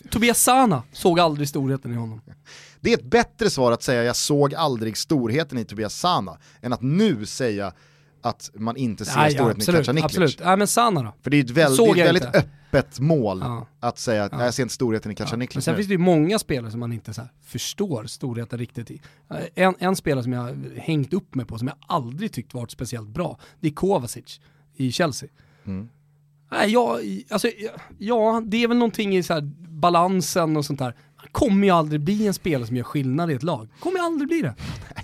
[0.09, 2.21] Tobias Sana såg aldrig storheten i honom.
[2.79, 6.73] Det är ett bättre svar att säga jag såg aldrig storheten i Tobias Sana än
[6.73, 7.73] att nu säga
[8.21, 10.05] att man inte ser Nej, storheten i absolut, Kacaniklic.
[10.05, 10.39] absolut.
[10.39, 11.13] Nej men Sana då?
[11.21, 12.49] För det är ett väldigt, väldigt inte.
[12.67, 13.67] Öppet mål Ja.
[13.79, 14.43] att säga att Ja.
[14.45, 15.75] jag ser inte storheten i Men Kacaniklic sen nu.
[15.77, 19.01] finns det ju många spelare som man inte så förstår storheten riktigt i.
[19.29, 22.53] Eh, En, en spelare som jag har hängt upp mig på, som jag aldrig tyckt
[22.53, 24.39] varit speciellt bra, det är Kovacic
[24.75, 25.29] i Chelsea.
[25.65, 25.89] Mm.
[26.51, 30.65] Nej, ja, i- alltså, ja, ja, det är väl någonting i så här balansen och
[30.65, 30.95] sånt där.
[31.15, 33.67] Han kommer ju aldrig bli en spelare som gör skillnad i ett lag.
[33.79, 34.55] Kommer ju aldrig bli det.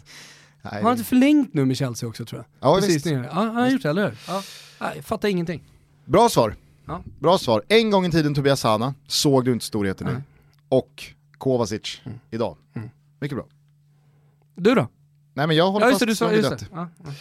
[0.61, 2.69] Nej, Han har inte förlängt nu med Chelsea också tror jag.
[2.69, 3.05] Ja, Precis visst.
[3.05, 4.17] Ja, han har gjort det, eller hur?
[4.27, 4.43] Ja.
[4.81, 5.63] Nej, jag fattar ingenting.
[6.05, 6.55] Bra svar.
[6.85, 7.01] Ja.
[7.19, 7.63] Bra svar.
[7.67, 10.11] En gång i tiden Tobias Sana såg du inte storheten i.
[10.11, 10.21] Nej.
[10.69, 11.03] Och
[11.37, 12.57] Kovacic idag.
[12.75, 12.89] Mm.
[13.19, 13.45] Mycket bra.
[14.55, 14.87] Du då?
[15.33, 16.65] Nej men jag håller Ja just det, fast du just det.
[16.73, 17.11] Ja, ja.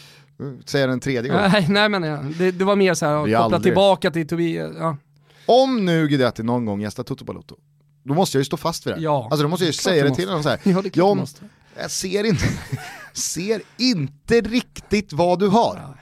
[0.65, 1.51] Säger den tredje gången.
[1.51, 4.73] Nej, nej men ja, det, det var mer så här, koppla aldrig- tillbaka till Tobias.
[4.79, 4.97] Ja.
[5.47, 7.57] Om nu Guidetti någon gång gästar Toto Balotto,
[8.03, 9.01] då måste jag ju stå fast vid det.
[9.01, 9.29] Ja.
[9.31, 10.61] Alltså då måste jag ju säga det till honom så här.
[10.65, 11.27] Ja, det John,
[11.77, 12.45] jag ser inte,
[13.13, 15.97] ser inte riktigt vad du har.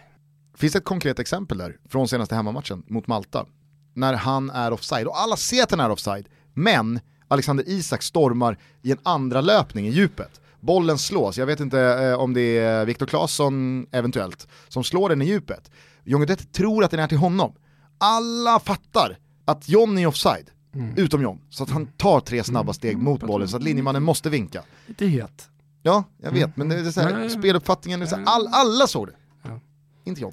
[0.60, 0.70] Nej.
[0.70, 3.46] Finns ett konkret exempel där, från senaste hemmamatchen mot Malta.
[3.94, 8.58] När han är offside, och alla ser att han är offside, men Alexander Isak stormar
[8.82, 10.40] i en andra löpning i djupet.
[10.60, 15.22] Bollen slås, jag vet inte eh, om det är Viktor Claesson eventuellt, som slår den
[15.22, 15.70] i djupet.
[16.04, 17.52] John Guidetti tror att den är till honom.
[17.98, 20.50] Alla fattar att John är offside,
[20.96, 21.40] utom John.
[21.50, 24.62] Så att han tar tre snabba steg mot bollen så att linjemannen måste vinka.
[24.86, 25.48] Lite het.
[25.82, 27.30] Ja, jag vet, men det är så här, Nej.
[27.30, 29.14] speluppfattningen, är så här, all, alla såg det.
[29.42, 29.60] Ja.
[30.04, 30.32] Inte jag.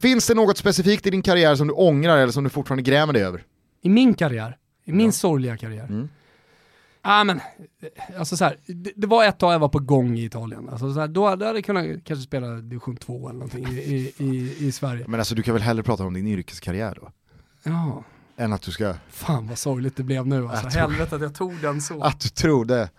[0.00, 3.12] Finns det något specifikt i din karriär som du ångrar eller som du fortfarande grämer
[3.12, 3.44] dig över?
[3.82, 5.84] I min karriär, i min sorgliga karriär.
[5.84, 6.08] Mm.
[7.02, 7.40] Ja men,
[8.18, 10.68] alltså så här, det, det var ett tag jag var på gång i Italien.
[10.68, 13.78] Alltså så här, då, då hade jag kunnat kanske spela division 2 eller någonting i,
[13.78, 15.04] i, i, i Sverige.
[15.08, 17.10] Men alltså du kan väl hellre prata om din yrkeskarriär då?
[17.62, 18.04] Ja,
[18.40, 20.78] Än att du ska, fan vad sorgligt det blev nu alltså.
[20.78, 22.02] Helvete att jag tog den så.
[22.02, 22.90] att du trodde.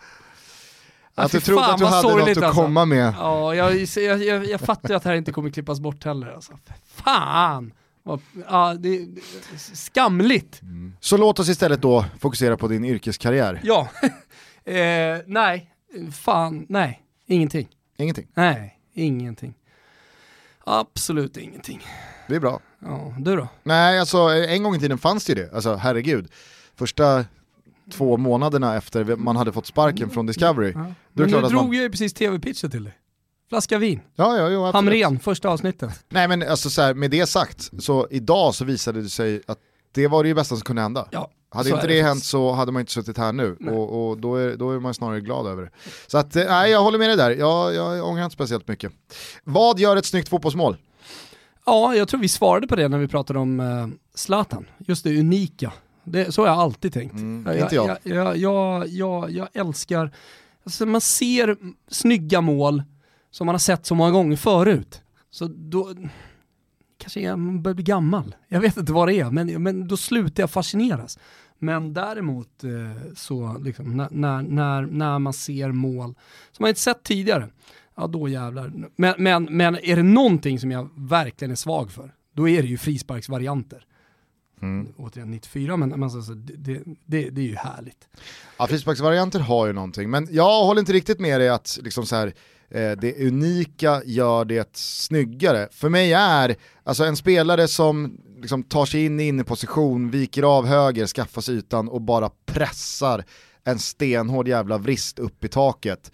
[1.26, 2.62] Att du trodde att du hade något att alltså.
[2.62, 3.14] komma med.
[3.18, 6.28] Ja, jag, jag, jag, jag fattar ju att det här inte kommer klippas bort heller.
[6.28, 6.54] Alltså.
[6.86, 7.74] Fan!
[8.48, 9.22] Ja, det, det,
[9.58, 10.62] skamligt.
[11.00, 13.62] Så låt oss istället då fokusera på din yrkeskarriär.
[13.64, 13.90] Ja.
[14.72, 15.74] eh, nej,
[16.12, 17.68] fan, nej, ingenting.
[17.98, 19.54] Ingenting, Nej, ingenting.
[20.64, 21.82] Absolut ingenting.
[22.28, 22.60] det är bra.
[22.80, 23.48] Ja, du då?
[23.64, 25.56] Nej, alltså en gång i tiden fanns det ju det.
[25.56, 26.32] Alltså herregud.
[26.76, 27.26] Första
[27.92, 30.72] två månaderna efter man hade fått sparken från Discovery.
[30.72, 30.80] Ja.
[30.80, 31.74] Men nu drog man...
[31.74, 32.94] jag ju precis tv-pitchen till dig.
[33.50, 34.00] Flaska vin.
[34.16, 34.74] Ja, ja, absolut.
[34.74, 36.06] Hamrén, första avsnittet.
[36.10, 39.58] Nej men alltså så här, med det sagt, så idag så visade det sig att
[39.92, 41.08] det var det bästa som kunde hända.
[41.12, 44.18] Ja, Hade inte det, det hänt så hade man inte suttit här nu och, och
[44.18, 45.70] då, är, då är man snarare glad över det.
[46.08, 48.92] Så att, eh, nej jag håller med dig där, jag, jag ångrar inte speciellt mycket.
[49.44, 50.78] Vad gör ett snyggt fotbollsmål?
[51.66, 54.66] Ja, jag tror vi svarade på det när vi pratade om eh, Zlatan.
[54.78, 55.74] Just det unika.
[56.04, 57.14] Det, så har jag alltid tänkt.
[57.14, 57.88] Mm, inte jag.
[57.88, 60.12] Jag, jag, jag, jag, jag älskar,
[60.64, 62.84] alltså man ser snygga mål
[63.32, 65.02] som man har sett så många gånger förut.
[65.30, 65.94] Så då,
[66.98, 68.36] kanske jag börjar bli gammal.
[68.48, 71.20] Jag vet inte vad det är, men, men då slutar jag fascineras.
[71.60, 76.16] Men däremot eh, så, liksom, när, när, när, när man ser mål
[76.52, 77.50] som man inte sett tidigare,
[77.96, 78.74] ja då jävlar.
[78.96, 82.68] Men, men, men är det någonting som jag verkligen är svag för, då är det
[82.68, 83.86] ju frisparksvarianter.
[84.62, 84.94] Mm.
[84.98, 88.08] Återigen 94, men, men alltså, det, det, det, är ju härligt.
[88.58, 92.16] Ja, frisparksvarianter har ju någonting, men jag håller inte riktigt med dig att liksom så
[92.16, 92.28] här,
[92.70, 95.68] eh, det unika gör det snyggare.
[95.72, 100.66] För mig är alltså en spelare som liksom tar sig in i inneposition, viker av
[100.66, 103.26] höger, skaffar sig ytan och bara pressar
[103.64, 106.12] en stenhård jävla vrist upp i taket.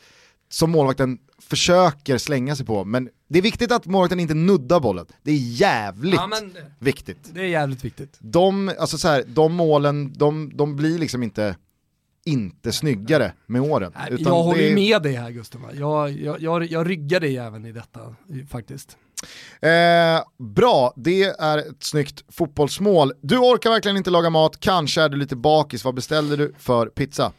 [0.49, 1.17] Som målvakten
[1.47, 5.05] försöker slänga sig på, men det är viktigt att målvakten inte nuddar bollen.
[5.23, 7.29] Det är jävligt Ja, men viktigt.
[7.33, 8.17] det är jävligt viktigt.
[8.19, 11.55] De, alltså så här, de målen, de, de blir liksom inte,
[12.25, 13.91] inte snyggare med åren.
[13.95, 15.61] Nej, Utan jag håller det med dig här Gustav.
[15.73, 18.15] Jag, jag, jag, jag ryggar dig även i detta
[18.49, 18.97] faktiskt.
[19.61, 23.13] Eh, bra, det är ett snyggt fotbollsmål.
[23.21, 25.83] Du orkar verkligen inte laga mat, kanske är du lite bakis.
[25.83, 27.31] Vad beställde du för pizza?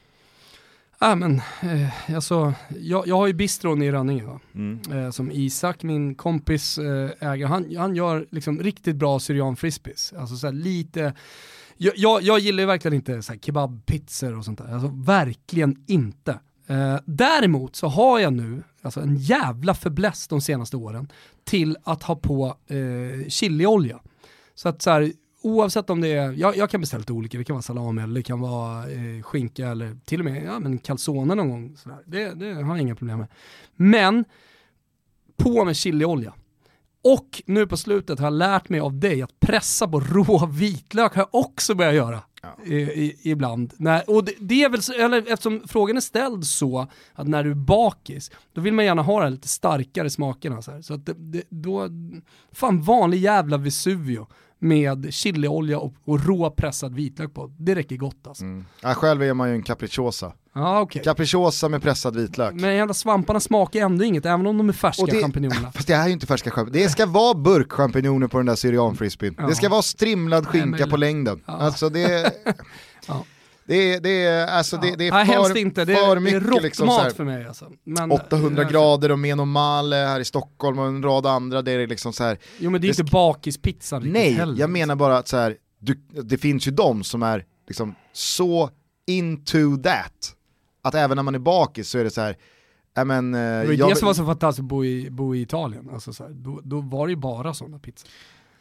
[1.01, 4.41] Ja, men, eh, alltså, jag, jag har ju bistron i Rönninge va?
[4.91, 10.13] Eh, som Isak, min kompis eh, äger, han, han gör liksom riktigt bra syrian frisbees.
[10.13, 11.15] Alltså så här, lite,
[11.77, 15.85] jag, jag, jag gillar ju verkligen inte så här, kebabpizzor och sånt där, alltså verkligen
[15.87, 16.39] inte.
[16.67, 21.09] Eh, däremot så har jag nu alltså, en jävla förbläss de senaste åren
[21.45, 24.01] till att ha på eh, chiliolja.
[24.55, 25.13] Så att så här,
[25.43, 28.15] oavsett om det är, jag, jag kan beställa lite olika, det kan vara salami eller
[28.15, 31.77] det kan vara eh, skinka eller till och med ja, men calzone någon gång.
[31.77, 31.99] Sådär.
[32.07, 33.29] Det, det har jag inga problem med.
[33.77, 34.25] Men
[35.37, 36.35] på med chiliolja.
[37.05, 41.15] Och nu på slutet har jag lärt mig av dig att pressa på rå vitlök
[41.15, 42.23] har jag också börjat göra.
[42.65, 43.73] I, i, ibland.
[43.77, 47.45] När, och det, det är väl, så- eller eftersom frågan är ställd så att när
[47.45, 50.63] du är bakis, då vill man gärna ha de lite starkare smakerna.
[50.63, 50.83] Så, här.
[50.83, 51.89] så att det, det, då,
[52.53, 54.27] fan vanlig jävla Vesuvio
[54.59, 57.53] med chiliolja och, och rå pressad vitlök på.
[57.59, 58.45] Det räcker gott alltså.
[58.83, 60.33] Ja, själv är man ju en capricciosa.
[60.55, 61.03] Ja okej.
[61.03, 62.55] Capricciosa med pressad vitlök.
[62.55, 65.73] Men jävla svamparna smakar ändå inget, även om de är färska Och det- champinjonerna.
[65.75, 66.85] Fast det här är ju inte färska champinjoner.
[66.85, 69.35] Det ska vara burkchampinjoner på den där syrianfrisbyn.
[69.39, 69.47] Ja.
[69.47, 71.41] Det ska vara strimlad skinka men- på längden.
[71.47, 71.53] Ja.
[71.53, 72.33] Alltså det,
[73.09, 73.25] Ja.
[73.69, 76.51] Det, är, det, är, alltså det, det är Nej, för, inte, det för är, mycket
[76.51, 77.73] det är liksom så här, för mig alltså.
[77.85, 81.87] Men, 800 eh, grader och Menomale här i Stockholm och en rad andra, det är
[81.87, 82.39] liksom så här.
[82.59, 84.61] Jo men det är inte bakispizzan riktigt Nej, heller.
[84.61, 88.71] jag menar bara att så här, du, det finns ju de som är liksom så
[89.07, 90.37] into that,
[90.83, 92.37] att även när man är bakis så är det så här,
[92.95, 95.11] ja men, eh, Det var ju jag, det som var så fantastiskt att bo i,
[95.11, 95.91] bo i Italien.
[95.93, 98.11] Alltså så här, då, då var det ju bara sådana pizzor.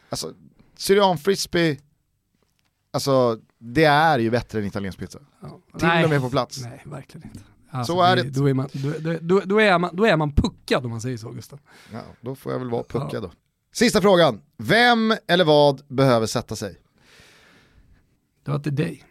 [0.10, 0.34] alltså,
[0.78, 1.78] syrian frisbee,
[2.92, 5.20] alltså det är ju bättre än italiensk pizza.
[5.42, 5.60] Ja.
[5.80, 6.62] Till och med på plats.
[6.64, 7.40] Nej, verkligen inte.
[7.72, 8.24] Alltså, Så är det.
[8.24, 11.18] Då är, man, då, då, då, är man, då är man puckad om man säger
[11.18, 11.60] så Gustav.
[11.94, 13.32] Ja, då får jag väl vara puckad då.
[13.74, 16.78] Sista frågan, vem eller vad behöver sätta sig?
[18.46, 19.04] Det var till dig.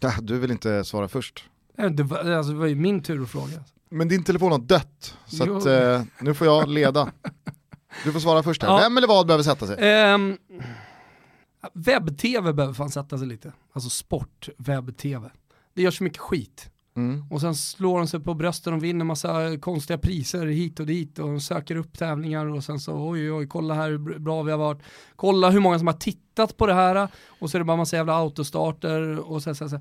[0.00, 1.44] Ja, Du vill inte svara först.
[1.90, 3.64] Det var, alltså, det var ju min tur att fråga.
[3.90, 7.12] Men din telefon har dött, så att, eh, nu får jag leda.
[8.04, 8.68] Du får svara först här.
[8.68, 8.78] Ja.
[8.78, 9.76] Vem eller vad behöver sätta sig?
[9.78, 10.36] Ehm,
[11.72, 13.52] Webb-tv behöver fan sätta sig lite.
[13.72, 15.30] Alltså sport, webb-tv.
[15.74, 16.70] Det görs så mycket skit.
[16.96, 17.24] Mm.
[17.30, 21.18] Och sen slår de sig på brösten och vinner massa konstiga priser hit och dit
[21.18, 24.42] och de söker upp tävlingar och sen så oj oj oj, kolla här hur bra
[24.42, 24.82] vi har varit.
[25.16, 27.96] Kolla hur många som har tittat på det här och så är det bara massa
[27.96, 29.80] jävla autostarter och så, så, så.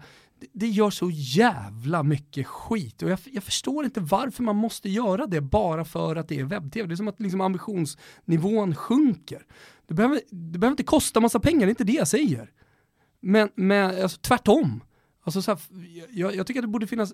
[0.53, 5.27] Det, gör så jävla mycket skit och jag, jag förstår inte varför man måste göra
[5.27, 6.87] det bara för att det är webb-tv.
[6.87, 9.45] Det är som att liksom ambitionsnivån sjunker.
[9.87, 12.51] Det behöver, det behöver inte kosta massa pengar, det är inte det jag säger.
[13.19, 14.83] Men, men alltså, tvärtom.
[15.23, 15.59] Alltså, så här,
[16.09, 17.13] jag, jag tycker att det borde finnas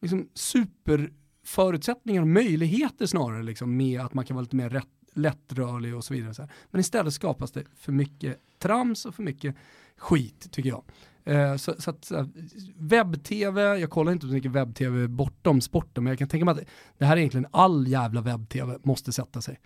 [0.00, 5.96] liksom, superförutsättningar och möjligheter snarare liksom, med att man kan vara lite mer rätt, lättrörlig
[5.96, 6.34] och så vidare.
[6.34, 6.52] Så här.
[6.70, 9.56] Men istället skapas det för mycket trams och för mycket
[9.96, 10.84] skit tycker jag.
[11.28, 12.28] Eh, så, så att, så här,
[12.76, 16.68] webb-tv, jag kollar inte så mycket webb-tv bortom sporten, men jag kan tänka mig att
[16.98, 19.60] det här är egentligen all jävla webb-tv måste sätta sig.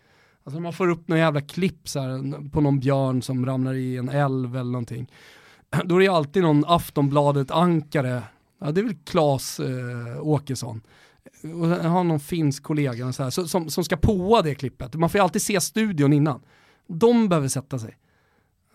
[0.45, 3.97] Alltså man får upp några jävla klipp så här, på någon björn som ramlar i
[3.97, 5.11] en älv eller någonting.
[5.85, 8.23] Då är det alltid någon Aftonbladet-ankare,
[8.61, 10.81] ja det är väl Claes eh, Åkesson,
[11.43, 14.95] och jag har någon finsk kollega så här, så, som, som ska påa det klippet.
[14.95, 16.41] Man får ju alltid se studion innan.
[16.87, 17.97] De behöver sätta sig.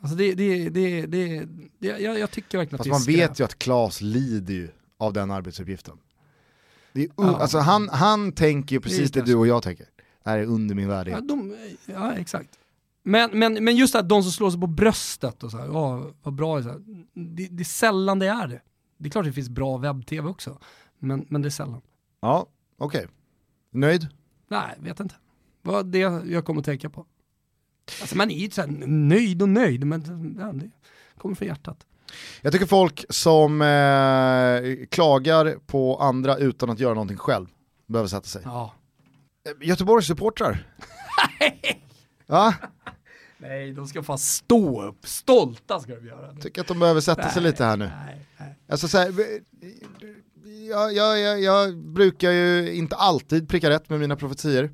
[0.08, 1.48] Alltså det, det, det, det,
[1.80, 4.54] det jag, jag tycker verkligen att Fast det är man vet ju att Klas lider
[4.54, 5.98] ju av den arbetsuppgiften.
[6.94, 7.38] Det är, Ja.
[7.38, 9.34] alltså han, han tänker ju precis det, kanske.
[9.34, 9.86] du och jag tänker.
[10.24, 11.20] Det här är under min värdighet.
[11.22, 11.56] Ja, de,
[11.86, 12.50] ja exakt.
[13.04, 16.12] Men, men, men just att de som slår sig på bröstet och så här, ja,
[16.24, 16.80] vad bra, så här,
[17.14, 18.62] det, det är sällan det är det.
[18.98, 20.60] Det är klart det finns bra webb-tv också,
[21.00, 21.82] men, men det är sällan.
[22.22, 22.48] Ja,
[22.78, 23.08] okej.
[23.72, 24.08] Nöjd?
[24.48, 25.16] Nej, vet inte.
[25.62, 27.06] Vad det jag kommer att tänka på.
[28.02, 30.72] Alltså man är ju så här nöjd och nöjd, men ja, det
[31.18, 31.86] kommer från hjärtat.
[32.42, 37.48] Jag tycker folk som eh, klagar på andra utan att göra någonting själv
[37.88, 38.42] behöver sätta sig.
[38.46, 38.74] Ja.
[39.62, 40.68] Eh, Göteborgs supportrar.
[42.28, 42.54] ja,
[43.38, 45.08] Nej, de ska fan stå upp.
[45.08, 46.34] Stolta ska de göra.
[46.34, 47.92] tycker att de behöver sätta sig lite här nu.
[48.06, 48.56] Nej, nej.
[48.70, 49.14] Alltså så här,
[50.70, 54.72] jag, jag, jag, jag brukar ju inte alltid pricka rätt med mina profetier.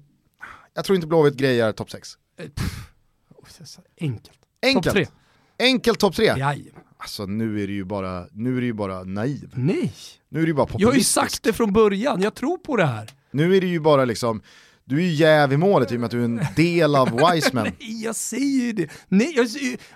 [0.73, 2.09] Jag tror inte Blåvitt grejar topp 6.
[2.37, 2.92] Eh, pff.
[4.01, 4.39] Enkelt.
[4.61, 4.83] Enkelt.
[4.85, 5.07] Topp tre.
[5.59, 6.25] Enkelt topp 3.
[6.25, 6.83] Jajamän.
[6.97, 9.51] Alltså nu är det ju bara, nu är det ju bara naiv.
[9.53, 9.93] Nej.
[10.29, 12.77] Nu är det ju bara Jag har ju sagt det från början, jag tror på
[12.77, 13.09] det här.
[13.31, 14.41] Nu är det ju bara liksom,
[14.85, 17.09] du är ju jäv i målet i och med att du är en del av
[17.11, 17.63] Wiseman.
[17.79, 18.89] Nej, jag säger ju det.
[19.07, 19.47] Nej, jag,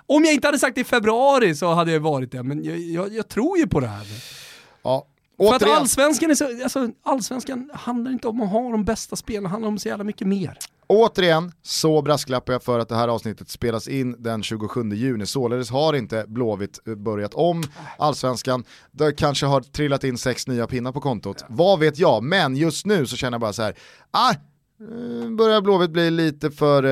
[0.06, 2.78] om jag inte hade sagt det i februari så hade jag varit det, men jag,
[2.78, 4.06] jag, jag tror ju på det här.
[4.82, 5.06] Ja.
[5.38, 9.16] För att Återigen, allsvenskan, är så, alltså, allsvenskan handlar inte om att ha de bästa
[9.16, 10.58] spelarna, det handlar om så jävla mycket mer
[10.88, 15.70] återigen så brasklappar jag för att det här avsnittet spelas in den 27 juni, således
[15.70, 17.62] har inte Blåvitt eh, börjat om
[17.98, 18.64] allsvenskan.
[18.92, 22.86] Det kanske har trillat in sex nya pinnar på kontot, vad vet jag, men just
[22.86, 23.74] nu så känner jag bara så här,
[24.10, 24.34] ah,
[25.36, 26.84] börjar Blåvitt bli lite för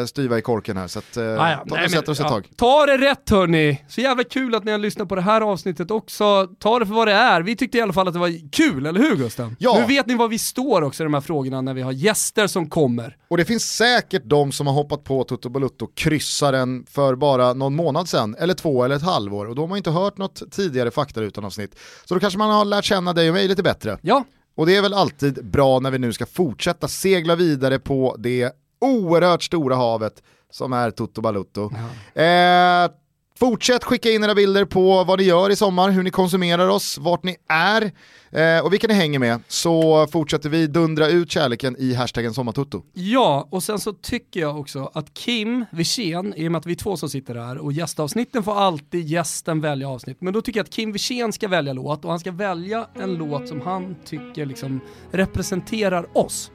[0.00, 1.56] uh, styva i korken här, så att, uh, Ah, ja.
[1.68, 2.28] ta, Nej, men, oss ett ja.
[2.28, 2.48] tag.
[2.56, 3.84] Ta det rätt hörni!
[3.88, 6.46] Så jävla kul att ni har lyssnat på det här avsnittet också.
[6.58, 7.42] Ta det för vad det är.
[7.42, 9.56] Vi tyckte i alla fall att det var kul, eller hur Gusten?
[9.58, 9.78] Ja.
[9.80, 12.46] Nu vet ni var vi står också i de här frågorna när vi har gäster
[12.46, 13.16] som kommer.
[13.28, 17.74] Och det finns säkert de som har hoppat på Toto Balutto kryssaren för bara någon
[17.74, 20.90] månad sedan, eller två eller ett halvår, och då har man inte hört något tidigare
[20.90, 21.78] fakta utan avsnitt.
[22.04, 23.98] Så då kanske man har lärt känna dig och mig lite bättre.
[24.02, 24.24] Ja,
[24.58, 28.52] Och det är väl alltid bra när vi nu ska fortsätta segla vidare på det
[28.80, 31.70] oerhört stora havet som är Toto Balutto.
[32.14, 32.90] Eh,
[33.38, 36.98] Fortsätt skicka in era bilder på vad ni gör i sommar, hur ni konsumerar oss,
[36.98, 37.92] vart ni är
[38.30, 39.40] eh, och vilka ni hänger med.
[39.48, 42.82] Så fortsätter vi dundra ut kärleken i hashtaggen sommartutto.
[42.92, 46.72] Ja, och sen så tycker jag också att Kim Wirsén, i och med att vi
[46.72, 50.60] är två som sitter här och gästavsnitten får alltid gästen välja avsnitt, men då tycker
[50.60, 53.96] jag att Kim Wirsén ska välja låt och han ska välja en låt som han
[54.04, 56.50] tycker liksom representerar oss.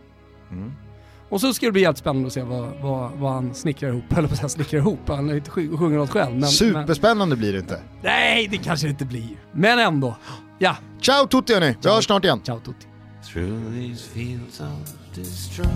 [1.34, 4.18] Och så ska det bli jävligt spännande att se vad, vad, vad han snickrar ihop,
[4.18, 6.32] eller på att snickrar ihop, han är inte sj- sjunger något själv.
[6.32, 7.80] Men, men, Superspännande blir det inte.
[8.02, 9.30] nej, det kanske det inte blir.
[9.52, 10.16] Men ändå.
[10.60, 12.42] Ja, Ciao Tutti hörni, vi hörs snart igen.
[12.44, 12.88] ciao tutti.
[13.34, 15.70] through these fields of destruction.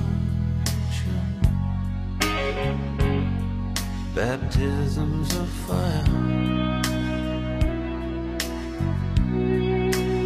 [4.15, 6.03] Baptisms of fire.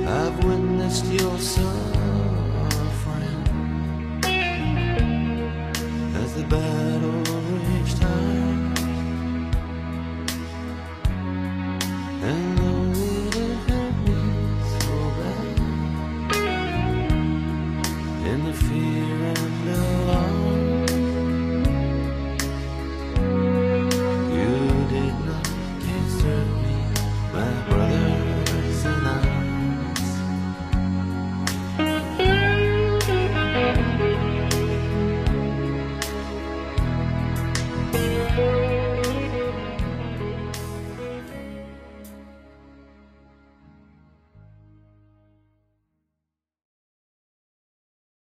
[0.07, 2.30] I've witnessed your son
[6.41, 7.20] the battle.